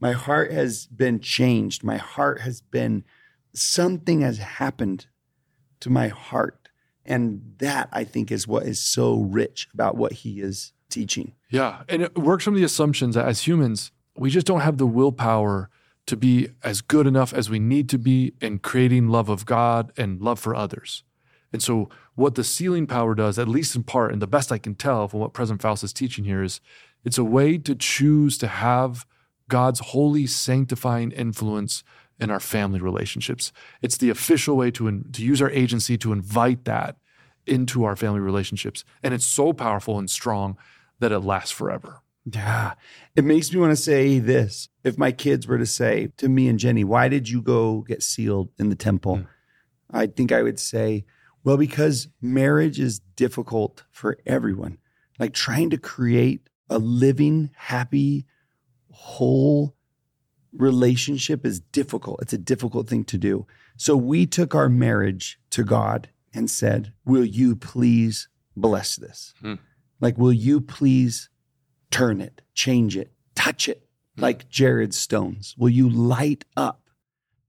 my 0.00 0.12
heart 0.12 0.50
has 0.52 0.86
been 0.86 1.20
changed 1.20 1.84
my 1.84 1.98
heart 1.98 2.40
has 2.40 2.62
been 2.62 3.04
something 3.52 4.22
has 4.22 4.38
happened 4.38 5.06
to 5.80 5.90
my 5.90 6.08
heart 6.08 6.68
and 7.04 7.42
that 7.58 7.88
i 7.92 8.04
think 8.04 8.30
is 8.32 8.48
what 8.48 8.62
is 8.62 8.80
so 8.80 9.20
rich 9.20 9.68
about 9.74 9.96
what 9.96 10.12
he 10.12 10.40
is 10.40 10.72
teaching 10.88 11.32
Yeah. 11.50 11.82
And 11.88 12.00
it 12.02 12.16
works 12.16 12.44
from 12.44 12.54
the 12.54 12.64
assumptions 12.64 13.16
that 13.16 13.26
as 13.26 13.46
humans, 13.46 13.90
we 14.16 14.30
just 14.30 14.46
don't 14.46 14.60
have 14.60 14.78
the 14.78 14.86
willpower 14.86 15.68
to 16.06 16.16
be 16.16 16.48
as 16.62 16.80
good 16.80 17.06
enough 17.06 17.32
as 17.32 17.48
we 17.48 17.58
need 17.58 17.88
to 17.88 17.98
be 17.98 18.34
in 18.40 18.58
creating 18.58 19.08
love 19.08 19.28
of 19.28 19.46
God 19.46 19.92
and 19.96 20.20
love 20.20 20.38
for 20.38 20.54
others. 20.54 21.02
And 21.52 21.62
so, 21.62 21.88
what 22.14 22.34
the 22.34 22.44
sealing 22.44 22.86
power 22.86 23.14
does, 23.14 23.38
at 23.38 23.48
least 23.48 23.76
in 23.76 23.84
part, 23.84 24.12
and 24.12 24.20
the 24.20 24.26
best 24.26 24.52
I 24.52 24.58
can 24.58 24.74
tell 24.74 25.08
from 25.08 25.20
what 25.20 25.32
President 25.32 25.62
Faust 25.62 25.84
is 25.84 25.92
teaching 25.92 26.24
here, 26.24 26.42
is 26.42 26.60
it's 27.04 27.18
a 27.18 27.24
way 27.24 27.58
to 27.58 27.74
choose 27.74 28.36
to 28.38 28.48
have 28.48 29.06
God's 29.48 29.80
holy, 29.80 30.26
sanctifying 30.26 31.12
influence 31.12 31.84
in 32.18 32.30
our 32.30 32.40
family 32.40 32.80
relationships. 32.80 33.52
It's 33.82 33.96
the 33.96 34.10
official 34.10 34.56
way 34.56 34.70
to, 34.72 35.04
to 35.12 35.22
use 35.22 35.42
our 35.42 35.50
agency 35.50 35.98
to 35.98 36.12
invite 36.12 36.64
that 36.64 36.96
into 37.46 37.84
our 37.84 37.96
family 37.96 38.20
relationships. 38.20 38.84
And 39.02 39.12
it's 39.12 39.26
so 39.26 39.52
powerful 39.52 39.98
and 39.98 40.08
strong 40.08 40.56
that 41.00 41.12
it 41.12 41.20
lasts 41.20 41.50
forever. 41.50 42.00
Yeah 42.32 42.74
it 43.16 43.24
makes 43.24 43.52
me 43.52 43.60
want 43.60 43.70
to 43.70 43.76
say 43.76 44.18
this 44.18 44.68
if 44.82 44.96
my 44.96 45.12
kids 45.12 45.46
were 45.46 45.58
to 45.58 45.66
say 45.66 46.10
to 46.16 46.28
me 46.28 46.48
and 46.48 46.58
jenny 46.58 46.84
why 46.84 47.08
did 47.08 47.28
you 47.28 47.42
go 47.42 47.80
get 47.82 48.02
sealed 48.02 48.48
in 48.58 48.70
the 48.70 48.76
temple 48.76 49.16
Mm. 49.16 49.26
I 49.94 50.06
think 50.06 50.32
I 50.32 50.42
would 50.42 50.58
say, 50.58 51.04
well, 51.44 51.56
because 51.56 52.08
marriage 52.20 52.80
is 52.80 52.98
difficult 53.16 53.84
for 53.90 54.18
everyone. 54.26 54.78
Like 55.18 55.32
trying 55.32 55.70
to 55.70 55.78
create 55.78 56.48
a 56.68 56.78
living, 56.78 57.50
happy, 57.54 58.26
whole 58.90 59.76
relationship 60.52 61.46
is 61.46 61.60
difficult. 61.60 62.20
It's 62.22 62.32
a 62.32 62.38
difficult 62.38 62.88
thing 62.88 63.04
to 63.04 63.18
do. 63.18 63.46
So 63.76 63.96
we 63.96 64.26
took 64.26 64.54
our 64.54 64.68
marriage 64.68 65.38
to 65.50 65.62
God 65.62 66.08
and 66.32 66.50
said, 66.50 66.92
Will 67.04 67.24
you 67.24 67.54
please 67.54 68.28
bless 68.56 68.96
this? 68.96 69.34
Hmm. 69.40 69.54
Like, 70.00 70.18
will 70.18 70.32
you 70.32 70.60
please 70.60 71.28
turn 71.94 72.20
it, 72.20 72.42
change 72.54 72.96
it, 72.96 73.12
touch 73.34 73.68
it, 73.68 73.86
hmm. 74.16 74.22
like 74.22 74.48
Jared 74.48 74.94
Stones? 74.94 75.54
Will 75.56 75.70
you 75.70 75.88
light 75.88 76.44
up 76.56 76.84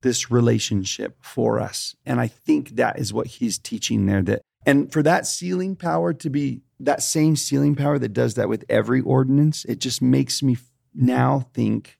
this 0.05 0.29
relationship 0.29 1.17
for 1.19 1.59
us. 1.59 1.95
And 2.05 2.21
I 2.21 2.27
think 2.27 2.75
that 2.75 2.99
is 2.99 3.11
what 3.11 3.25
he's 3.25 3.57
teaching 3.57 4.05
there 4.05 4.21
that 4.21 4.43
and 4.63 4.91
for 4.91 5.01
that 5.01 5.25
sealing 5.25 5.75
power 5.75 6.13
to 6.13 6.29
be 6.29 6.61
that 6.79 7.01
same 7.01 7.35
sealing 7.35 7.73
power 7.73 7.97
that 7.97 8.13
does 8.13 8.35
that 8.35 8.47
with 8.47 8.65
every 8.69 9.01
ordinance, 9.01 9.65
it 9.65 9.79
just 9.79 10.03
makes 10.03 10.43
me 10.43 10.57
now 10.93 11.47
think 11.55 11.97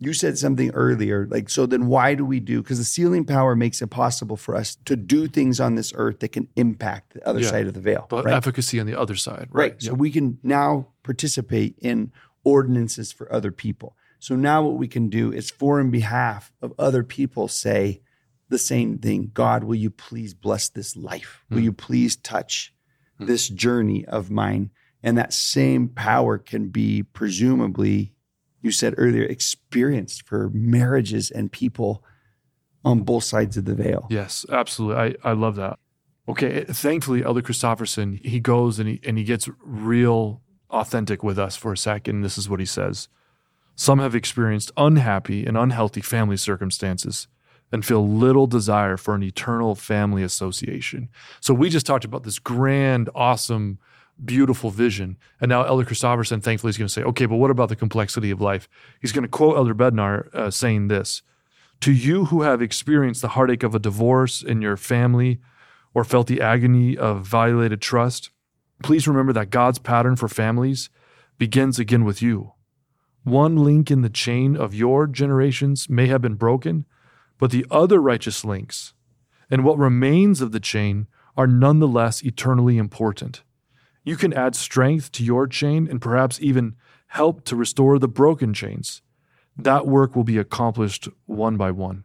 you 0.00 0.12
said 0.12 0.38
something 0.38 0.70
earlier 0.70 1.26
like 1.30 1.48
so 1.50 1.66
then 1.66 1.86
why 1.86 2.14
do 2.14 2.24
we 2.24 2.38
do 2.40 2.62
because 2.62 2.78
the 2.78 2.84
sealing 2.84 3.24
power 3.24 3.56
makes 3.56 3.82
it 3.82 3.88
possible 3.88 4.36
for 4.36 4.54
us 4.54 4.76
to 4.84 4.94
do 4.96 5.26
things 5.26 5.58
on 5.60 5.74
this 5.74 5.92
earth 5.96 6.20
that 6.20 6.28
can 6.32 6.46
impact 6.56 7.14
the 7.14 7.26
other 7.28 7.40
Yeah. 7.40 7.50
side 7.50 7.66
of 7.66 7.74
the 7.74 7.80
veil 7.80 8.06
But 8.08 8.24
right? 8.26 8.34
efficacy 8.34 8.78
on 8.80 8.86
the 8.86 8.98
other 8.98 9.16
side, 9.16 9.48
right 9.50 9.72
right? 9.72 9.82
so 9.82 9.94
we 9.94 10.10
can 10.10 10.38
now 10.42 10.88
participate 11.02 11.76
in 11.80 12.12
ordinances 12.44 13.10
for 13.12 13.30
other 13.32 13.50
people 13.52 13.96
so 14.20 14.34
now 14.36 14.62
what 14.62 14.76
we 14.78 14.88
can 14.88 15.08
do 15.08 15.32
is 15.32 15.50
for 15.50 15.80
in 15.80 15.90
behalf 15.90 16.52
of 16.62 16.72
other 16.78 17.02
people 17.02 17.48
say 17.48 18.00
the 18.48 18.58
same 18.58 18.98
thing 18.98 19.30
god 19.34 19.64
will 19.64 19.74
you 19.74 19.90
please 19.90 20.32
bless 20.32 20.68
this 20.68 20.96
life 20.96 21.44
will 21.50 21.58
Hmm. 21.58 21.64
you 21.64 21.72
please 21.72 22.14
touch 22.16 22.72
Hmm. 23.18 23.26
this 23.26 23.48
journey 23.48 24.04
of 24.06 24.30
mine 24.30 24.70
and 25.02 25.18
that 25.18 25.32
same 25.32 25.88
power 25.88 26.38
can 26.38 26.68
be 26.68 27.02
presumably 27.02 28.12
you 28.60 28.70
said 28.70 28.94
earlier 28.96 29.24
experienced 29.24 30.26
for 30.26 30.50
marriages 30.52 31.30
and 31.30 31.52
people 31.52 32.04
on 32.84 33.00
both 33.00 33.24
sides 33.24 33.56
of 33.56 33.64
the 33.64 33.74
veil 33.74 34.06
Yes, 34.10 34.46
absolutely. 34.50 35.16
I, 35.24 35.30
I 35.30 35.32
love 35.32 35.56
that. 35.56 35.78
Okay, 36.28 36.64
thankfully, 36.64 37.24
Elder 37.24 37.40
Christofferson, 37.40 38.24
he 38.24 38.38
goes 38.38 38.78
and 38.78 38.88
he 38.88 39.00
and 39.04 39.16
he 39.16 39.24
gets 39.24 39.48
real 39.62 40.42
authentic 40.70 41.22
with 41.22 41.38
us 41.38 41.56
for 41.56 41.72
a 41.72 41.76
second. 41.76 42.20
This 42.20 42.36
is 42.36 42.48
what 42.48 42.60
he 42.60 42.66
says. 42.66 43.08
Some 43.74 44.00
have 44.00 44.14
experienced 44.14 44.72
unhappy 44.76 45.46
and 45.46 45.56
unhealthy 45.56 46.00
family 46.00 46.36
circumstances 46.36 47.28
and 47.70 47.84
feel 47.84 48.06
little 48.06 48.46
desire 48.46 48.96
for 48.96 49.14
an 49.14 49.22
eternal 49.22 49.74
family 49.74 50.22
association. 50.22 51.08
So 51.40 51.54
we 51.54 51.70
just 51.70 51.86
talked 51.86 52.04
about 52.04 52.24
this 52.24 52.38
grand, 52.38 53.08
awesome, 53.14 53.78
beautiful 54.24 54.70
vision. 54.70 55.16
And 55.40 55.48
now 55.48 55.64
Elder 55.64 55.84
Christofferson, 55.84 56.42
thankfully, 56.42 56.70
is 56.70 56.78
going 56.78 56.88
to 56.88 56.92
say, 56.92 57.02
okay, 57.02 57.26
but 57.26 57.36
what 57.36 57.50
about 57.50 57.68
the 57.68 57.76
complexity 57.76 58.30
of 58.30 58.40
life? 58.40 58.68
He's 59.00 59.12
going 59.12 59.22
to 59.22 59.28
quote 59.28 59.56
Elder 59.56 59.74
Bednar 59.74 60.32
uh, 60.34 60.50
saying 60.50 60.88
this 60.88 61.22
To 61.80 61.92
you 61.92 62.26
who 62.26 62.42
have 62.42 62.62
experienced 62.62 63.22
the 63.22 63.28
heartache 63.28 63.62
of 63.62 63.74
a 63.74 63.78
divorce 63.78 64.42
in 64.42 64.62
your 64.62 64.76
family 64.76 65.38
or 65.94 66.04
felt 66.04 66.26
the 66.26 66.40
agony 66.40 66.96
of 66.96 67.26
violated 67.26 67.80
trust, 67.80 68.30
please 68.82 69.08
remember 69.08 69.32
that 69.32 69.50
God's 69.50 69.78
pattern 69.78 70.16
for 70.16 70.28
families 70.28 70.90
begins 71.38 71.78
again 71.78 72.04
with 72.04 72.20
you. 72.20 72.52
One 73.24 73.56
link 73.56 73.90
in 73.90 74.02
the 74.02 74.08
chain 74.08 74.56
of 74.56 74.74
your 74.74 75.06
generations 75.06 75.88
may 75.88 76.06
have 76.06 76.22
been 76.22 76.34
broken, 76.34 76.86
but 77.38 77.50
the 77.50 77.66
other 77.70 78.00
righteous 78.00 78.44
links 78.44 78.94
and 79.50 79.64
what 79.64 79.78
remains 79.78 80.40
of 80.40 80.52
the 80.52 80.60
chain 80.60 81.06
are 81.36 81.46
nonetheless 81.46 82.22
eternally 82.22 82.78
important. 82.78 83.42
You 84.08 84.16
can 84.16 84.32
add 84.32 84.56
strength 84.56 85.12
to 85.12 85.22
your 85.22 85.46
chain 85.46 85.86
and 85.90 86.00
perhaps 86.00 86.40
even 86.40 86.76
help 87.08 87.44
to 87.44 87.54
restore 87.54 87.98
the 87.98 88.08
broken 88.08 88.54
chains. 88.54 89.02
That 89.54 89.86
work 89.86 90.16
will 90.16 90.24
be 90.24 90.38
accomplished 90.38 91.08
one 91.26 91.58
by 91.58 91.72
one. 91.72 92.04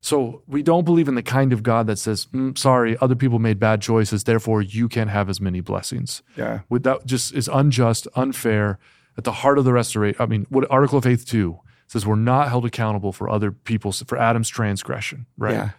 So, 0.00 0.42
we 0.46 0.62
don't 0.62 0.84
believe 0.84 1.08
in 1.08 1.14
the 1.14 1.22
kind 1.22 1.52
of 1.52 1.62
God 1.62 1.86
that 1.88 1.98
says, 1.98 2.26
"Mm, 2.32 2.56
sorry, 2.56 2.96
other 3.00 3.14
people 3.14 3.38
made 3.38 3.58
bad 3.58 3.82
choices, 3.82 4.24
therefore 4.24 4.62
you 4.62 4.88
can't 4.88 5.10
have 5.10 5.28
as 5.28 5.40
many 5.40 5.60
blessings 5.60 6.22
yeah 6.36 6.60
with 6.70 6.82
that 6.84 7.04
just 7.04 7.34
is 7.34 7.48
unjust, 7.52 8.08
unfair. 8.14 8.78
At 9.18 9.24
the 9.24 9.32
heart 9.32 9.58
of 9.58 9.64
the 9.64 9.72
restoration, 9.72 10.20
I 10.20 10.26
mean, 10.26 10.46
what 10.48 10.70
Article 10.70 10.98
of 10.98 11.04
Faith 11.04 11.26
2 11.26 11.58
says 11.88 12.06
we're 12.06 12.16
not 12.16 12.48
held 12.48 12.64
accountable 12.64 13.12
for 13.12 13.28
other 13.28 13.50
people's, 13.50 14.02
for 14.06 14.16
Adam's 14.18 14.48
transgression, 14.48 15.26
right? 15.36 15.54
Yeah. 15.54 15.70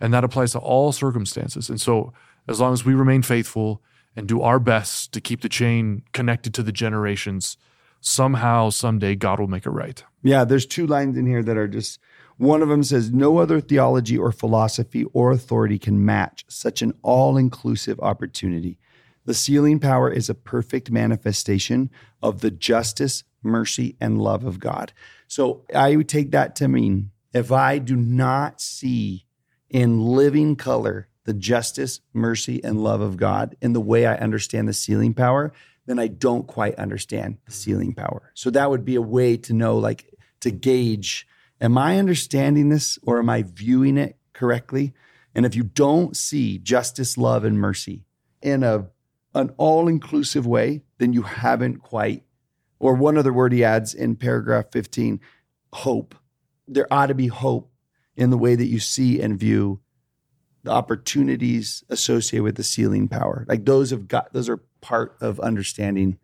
And 0.00 0.12
that 0.14 0.24
applies 0.24 0.52
to 0.52 0.58
all 0.58 0.92
circumstances. 0.92 1.70
And 1.70 1.80
so, 1.80 2.12
as 2.48 2.60
long 2.60 2.72
as 2.72 2.84
we 2.84 2.94
remain 2.94 3.22
faithful 3.22 3.82
and 4.16 4.26
do 4.26 4.40
our 4.40 4.58
best 4.58 5.12
to 5.12 5.20
keep 5.20 5.42
the 5.42 5.48
chain 5.48 6.02
connected 6.12 6.54
to 6.54 6.62
the 6.62 6.72
generations, 6.72 7.56
somehow, 8.00 8.70
someday, 8.70 9.14
God 9.14 9.38
will 9.38 9.46
make 9.46 9.66
it 9.66 9.70
right. 9.70 10.02
Yeah, 10.22 10.44
there's 10.44 10.66
two 10.66 10.86
lines 10.86 11.16
in 11.16 11.26
here 11.26 11.42
that 11.42 11.56
are 11.56 11.68
just 11.68 12.00
one 12.38 12.62
of 12.62 12.68
them 12.68 12.82
says 12.82 13.12
no 13.12 13.38
other 13.38 13.60
theology 13.60 14.18
or 14.18 14.30
philosophy 14.30 15.04
or 15.12 15.30
authority 15.30 15.78
can 15.78 16.04
match 16.04 16.44
such 16.48 16.82
an 16.82 16.92
all-inclusive 17.02 17.98
opportunity. 18.00 18.78
The 19.24 19.34
sealing 19.34 19.80
power 19.80 20.10
is 20.10 20.28
a 20.28 20.34
perfect 20.34 20.90
manifestation 20.90 21.90
of 22.22 22.40
the 22.40 22.50
justice, 22.50 23.24
mercy, 23.42 23.96
and 24.00 24.20
love 24.20 24.44
of 24.44 24.60
God. 24.60 24.92
So 25.28 25.64
I 25.74 25.96
would 25.96 26.08
take 26.08 26.30
that 26.32 26.54
to 26.56 26.68
mean 26.68 27.10
if 27.32 27.50
I 27.50 27.78
do 27.78 27.96
not 27.96 28.60
see 28.60 29.26
in 29.70 30.00
living 30.00 30.56
color 30.56 31.08
the 31.26 31.34
justice, 31.34 32.00
mercy, 32.12 32.62
and 32.64 32.82
love 32.82 33.00
of 33.00 33.16
God 33.16 33.56
in 33.60 33.72
the 33.72 33.80
way 33.80 34.06
I 34.06 34.16
understand 34.16 34.66
the 34.68 34.72
sealing 34.72 35.12
power, 35.12 35.52
then 35.84 35.98
I 35.98 36.06
don't 36.06 36.46
quite 36.46 36.74
understand 36.76 37.38
the 37.44 37.52
sealing 37.52 37.92
power. 37.92 38.32
So 38.34 38.50
that 38.50 38.70
would 38.70 38.84
be 38.84 38.94
a 38.94 39.02
way 39.02 39.36
to 39.38 39.52
know, 39.52 39.76
like, 39.76 40.12
to 40.40 40.50
gauge 40.50 41.26
am 41.60 41.78
I 41.78 41.98
understanding 41.98 42.68
this 42.68 42.98
or 43.02 43.18
am 43.18 43.30
I 43.30 43.42
viewing 43.42 43.96
it 43.96 44.18
correctly? 44.32 44.92
And 45.34 45.46
if 45.46 45.54
you 45.54 45.62
don't 45.62 46.16
see 46.16 46.58
justice, 46.58 47.16
love, 47.16 47.44
and 47.44 47.58
mercy 47.58 48.04
in 48.42 48.62
a 48.62 48.88
an 49.34 49.52
all-inclusive 49.58 50.46
way, 50.46 50.82
then 50.98 51.12
you 51.12 51.20
haven't 51.22 51.82
quite, 51.82 52.24
or 52.78 52.94
one 52.94 53.18
other 53.18 53.34
word 53.34 53.52
he 53.52 53.62
adds 53.62 53.92
in 53.92 54.16
paragraph 54.16 54.64
15, 54.72 55.20
hope. 55.74 56.14
There 56.66 56.90
ought 56.90 57.08
to 57.08 57.14
be 57.14 57.26
hope 57.26 57.70
in 58.16 58.30
the 58.30 58.38
way 58.38 58.54
that 58.54 58.64
you 58.64 58.80
see 58.80 59.20
and 59.20 59.38
view 59.38 59.80
the 60.66 60.72
opportunities 60.72 61.84
associated 61.90 62.42
with 62.42 62.56
the 62.56 62.64
sealing 62.64 63.06
power. 63.06 63.46
Like 63.48 63.64
those 63.64 63.90
have 63.90 64.08
got 64.08 64.32
those 64.32 64.48
are 64.48 64.58
part 64.80 65.16
of 65.20 65.38
understanding 65.38 66.18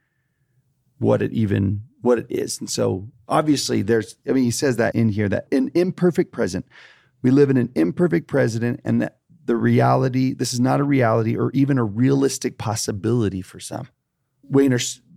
what 0.99 1.23
it 1.23 1.33
even 1.33 1.85
what 2.01 2.19
it 2.19 2.27
is. 2.29 2.59
And 2.59 2.69
so 2.69 3.09
obviously 3.29 3.83
there's 3.83 4.17
I 4.29 4.33
mean 4.33 4.43
he 4.43 4.51
says 4.51 4.77
that 4.77 4.97
in 4.97 5.11
here 5.11 5.29
that 5.29 5.47
an 5.53 5.71
imperfect 5.75 6.33
present. 6.33 6.67
We 7.23 7.31
live 7.31 7.51
in 7.51 7.57
an 7.57 7.71
imperfect 7.77 8.27
present 8.27 8.81
and 8.85 9.01
that 9.01 9.19
the 9.45 9.55
reality 9.55 10.35
this 10.35 10.53
is 10.53 10.61
not 10.61 10.81
a 10.81 10.85
reality 10.85 11.37
or 11.37 11.53
even 11.53 11.79
a 11.79 11.85
realistic 11.85 12.59
possibility 12.59 13.43
for 13.43 13.61
some. 13.61 13.89
We, 14.43 14.69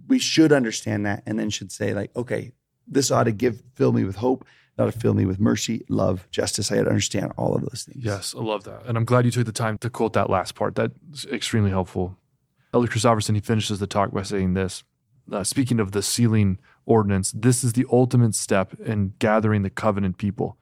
we 0.08 0.20
should 0.20 0.54
understand 0.54 1.08
that 1.08 1.24
and 1.26 1.40
then 1.40 1.50
should 1.50 1.72
say 1.72 1.96
like 1.96 2.16
okay, 2.16 2.52
this 2.88 3.10
ought 3.10 3.24
to 3.24 3.32
give 3.32 3.64
fill 3.74 3.92
me 3.92 4.04
with 4.04 4.18
hope, 4.18 4.46
to 4.78 4.92
fill 4.92 5.14
me 5.14 5.26
with 5.26 5.40
mercy, 5.40 5.86
love, 5.88 6.28
justice. 6.32 6.72
I 6.72 6.80
ought 6.80 6.84
to 6.84 6.90
understand 6.90 7.32
all 7.38 7.56
of 7.56 7.62
those 7.62 7.84
things. 7.84 8.04
Yes, 8.04 8.36
I 8.38 8.42
love 8.42 8.66
that. 8.66 8.86
And 8.86 8.98
I'm 8.98 9.06
glad 9.06 9.24
you 9.24 9.32
took 9.32 9.46
the 9.46 9.54
time 9.54 9.78
to 9.80 9.90
quote 9.90 10.14
that 10.14 10.30
last 10.30 10.56
part. 10.56 10.76
That's 10.76 11.26
extremely 11.32 11.70
helpful. 11.70 12.18
Elder 12.74 12.88
Christofferson, 12.88 13.36
he 13.36 13.42
finishes 13.42 13.80
the 13.80 13.88
talk 13.88 14.12
by 14.12 14.24
saying 14.24 14.54
this. 14.54 14.84
Uh, 15.32 15.44
speaking 15.44 15.80
of 15.80 15.94
the 15.94 16.04
sealing 16.04 16.60
ordinance, 16.86 17.32
this 17.32 17.64
is 17.64 17.74
the 17.74 17.86
ultimate 17.92 18.36
step 18.36 18.78
in 18.80 19.14
gathering 19.18 19.64
the 19.64 19.70
covenant 19.70 20.18
people. 20.18 20.58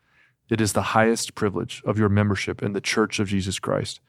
It 0.49 0.61
is 0.61 0.73
the 0.73 0.81
highest 0.93 1.33
privilege 1.33 1.81
of 1.85 1.97
your 1.97 2.09
membership 2.09 2.61
in 2.61 2.73
the 2.73 2.81
Church 2.81 3.19
of 3.19 3.27
Jesus 3.27 3.57
Christ. 3.57 3.99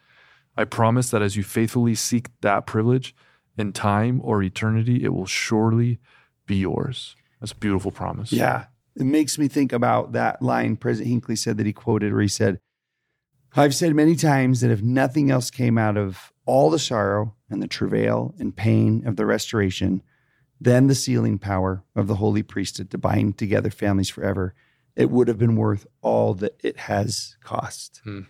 I 0.57 0.65
promise 0.65 1.11
that 1.11 1.23
as 1.23 1.37
you 1.37 1.43
faithfully 1.43 1.95
seek 1.95 2.29
that 2.43 2.67
privilege, 2.67 3.15
in 3.57 3.73
time 3.73 4.21
or 4.23 4.43
eternity, 4.43 5.05
it 5.05 5.15
will 5.15 5.27
surely 5.27 5.99
be 6.47 6.57
yours. 6.57 7.17
That's 7.41 7.53
a 7.53 7.57
beautiful 7.57 7.91
promise. 7.91 8.33
Yeah. 8.33 8.67
It 8.97 9.05
makes 9.05 9.39
me 9.39 9.49
think 9.49 9.73
about 9.73 10.13
that 10.13 10.41
line 10.41 10.77
President 10.77 11.11
Hinckley 11.11 11.37
said 11.37 11.57
that 11.57 11.67
he 11.67 11.73
quoted, 11.73 12.13
where 12.13 12.23
he 12.23 12.29
said, 12.29 12.61
I've 13.57 13.75
said 13.75 13.95
many 13.95 14.17
times 14.17 14.61
that 14.61 14.71
if 14.71 14.83
nothing 14.83 15.31
else 15.31 15.51
came 15.51 15.79
out 15.79 15.97
of 15.97 16.33
all 16.45 16.71
the 16.71 16.79
sorrow 16.79 17.35
and 17.49 17.63
the 17.63 17.69
travail 17.69 18.35
and 18.39 18.55
pain 18.55 19.07
of 19.07 19.17
the 19.17 19.27
restoration, 19.27 20.03
then 20.61 20.87
the 20.87 20.95
sealing 20.95 21.39
power 21.39 21.85
of 21.95 22.07
the 22.07 22.17
holy 22.17 22.43
priesthood 22.43 22.91
to 22.91 22.99
bind 22.99 23.39
together 23.39 23.71
families 23.71 24.11
forever, 24.11 24.55
it 24.97 25.11
would 25.11 25.29
have 25.29 25.39
been 25.39 25.57
worth 25.57 25.87
all 26.03 26.35
that 26.35 26.59
it 26.63 26.77
has 26.81 27.37
cost. 27.43 28.01
Hmm. 28.05 28.23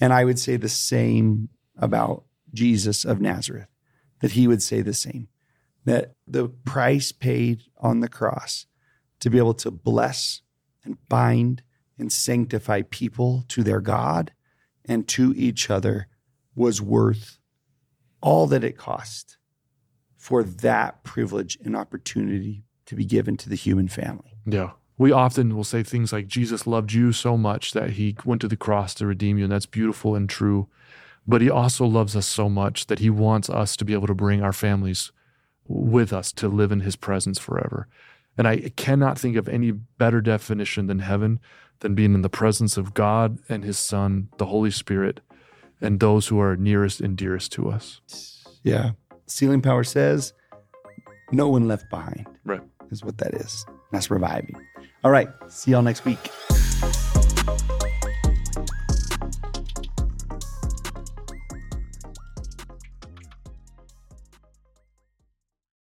And 0.00 0.12
I 0.12 0.24
would 0.24 0.38
say 0.38 0.56
the 0.56 0.68
same 0.68 1.48
about 1.76 2.24
Jesus 2.52 3.04
of 3.04 3.20
Nazareth, 3.20 3.68
that 4.20 4.32
he 4.32 4.46
would 4.46 4.62
say 4.62 4.80
the 4.80 4.94
same, 4.94 5.28
that 5.84 6.14
the 6.26 6.48
price 6.48 7.12
paid 7.12 7.62
on 7.78 8.00
the 8.00 8.08
cross 8.08 8.66
to 9.20 9.30
be 9.30 9.38
able 9.38 9.54
to 9.54 9.70
bless 9.70 10.42
and 10.84 10.96
bind 11.08 11.62
and 11.98 12.12
sanctify 12.12 12.82
people 12.82 13.44
to 13.48 13.62
their 13.62 13.80
God 13.80 14.32
and 14.84 15.08
to 15.08 15.34
each 15.36 15.70
other 15.70 16.08
was 16.54 16.80
worth 16.80 17.38
all 18.20 18.46
that 18.46 18.64
it 18.64 18.76
cost 18.76 19.36
for 20.16 20.42
that 20.42 21.04
privilege 21.04 21.58
and 21.64 21.76
opportunity 21.76 22.64
to 22.86 22.94
be 22.94 23.04
given 23.04 23.36
to 23.36 23.48
the 23.48 23.56
human 23.56 23.88
family. 23.88 24.38
Yeah. 24.44 24.70
We 24.98 25.12
often 25.12 25.54
will 25.54 25.64
say 25.64 25.82
things 25.82 26.12
like 26.12 26.26
Jesus 26.26 26.66
loved 26.66 26.92
you 26.92 27.12
so 27.12 27.36
much 27.36 27.72
that 27.72 27.90
he 27.90 28.16
went 28.24 28.40
to 28.40 28.48
the 28.48 28.56
cross 28.56 28.94
to 28.94 29.06
redeem 29.06 29.36
you, 29.36 29.44
and 29.44 29.52
that's 29.52 29.66
beautiful 29.66 30.14
and 30.14 30.28
true. 30.28 30.68
But 31.26 31.42
he 31.42 31.50
also 31.50 31.84
loves 31.84 32.16
us 32.16 32.26
so 32.26 32.48
much 32.48 32.86
that 32.86 33.00
he 33.00 33.10
wants 33.10 33.50
us 33.50 33.76
to 33.76 33.84
be 33.84 33.92
able 33.92 34.06
to 34.06 34.14
bring 34.14 34.42
our 34.42 34.52
families 34.52 35.12
with 35.68 36.12
us 36.12 36.32
to 36.32 36.48
live 36.48 36.72
in 36.72 36.80
his 36.80 36.96
presence 36.96 37.38
forever. 37.38 37.88
And 38.38 38.46
I 38.46 38.70
cannot 38.76 39.18
think 39.18 39.36
of 39.36 39.48
any 39.48 39.70
better 39.70 40.20
definition 40.20 40.86
than 40.86 40.98
heaven 41.00 41.40
than 41.80 41.94
being 41.94 42.14
in 42.14 42.22
the 42.22 42.28
presence 42.28 42.76
of 42.76 42.94
God 42.94 43.38
and 43.48 43.64
His 43.64 43.78
Son, 43.78 44.28
the 44.38 44.46
Holy 44.46 44.70
Spirit, 44.70 45.20
and 45.80 46.00
those 46.00 46.28
who 46.28 46.40
are 46.40 46.56
nearest 46.56 47.00
and 47.00 47.16
dearest 47.16 47.52
to 47.52 47.68
us. 47.70 48.00
Yeah. 48.62 48.92
Sealing 49.26 49.62
power 49.62 49.84
says 49.84 50.32
no 51.32 51.48
one 51.48 51.68
left 51.68 51.88
behind. 51.90 52.26
Right. 52.44 52.62
Is 52.90 53.04
what 53.04 53.18
that 53.18 53.34
is. 53.34 53.66
That's 53.92 54.10
reviving. 54.10 54.56
All 55.04 55.10
right. 55.10 55.28
See 55.48 55.72
y'all 55.72 55.82
next 55.82 56.04
week. 56.04 56.30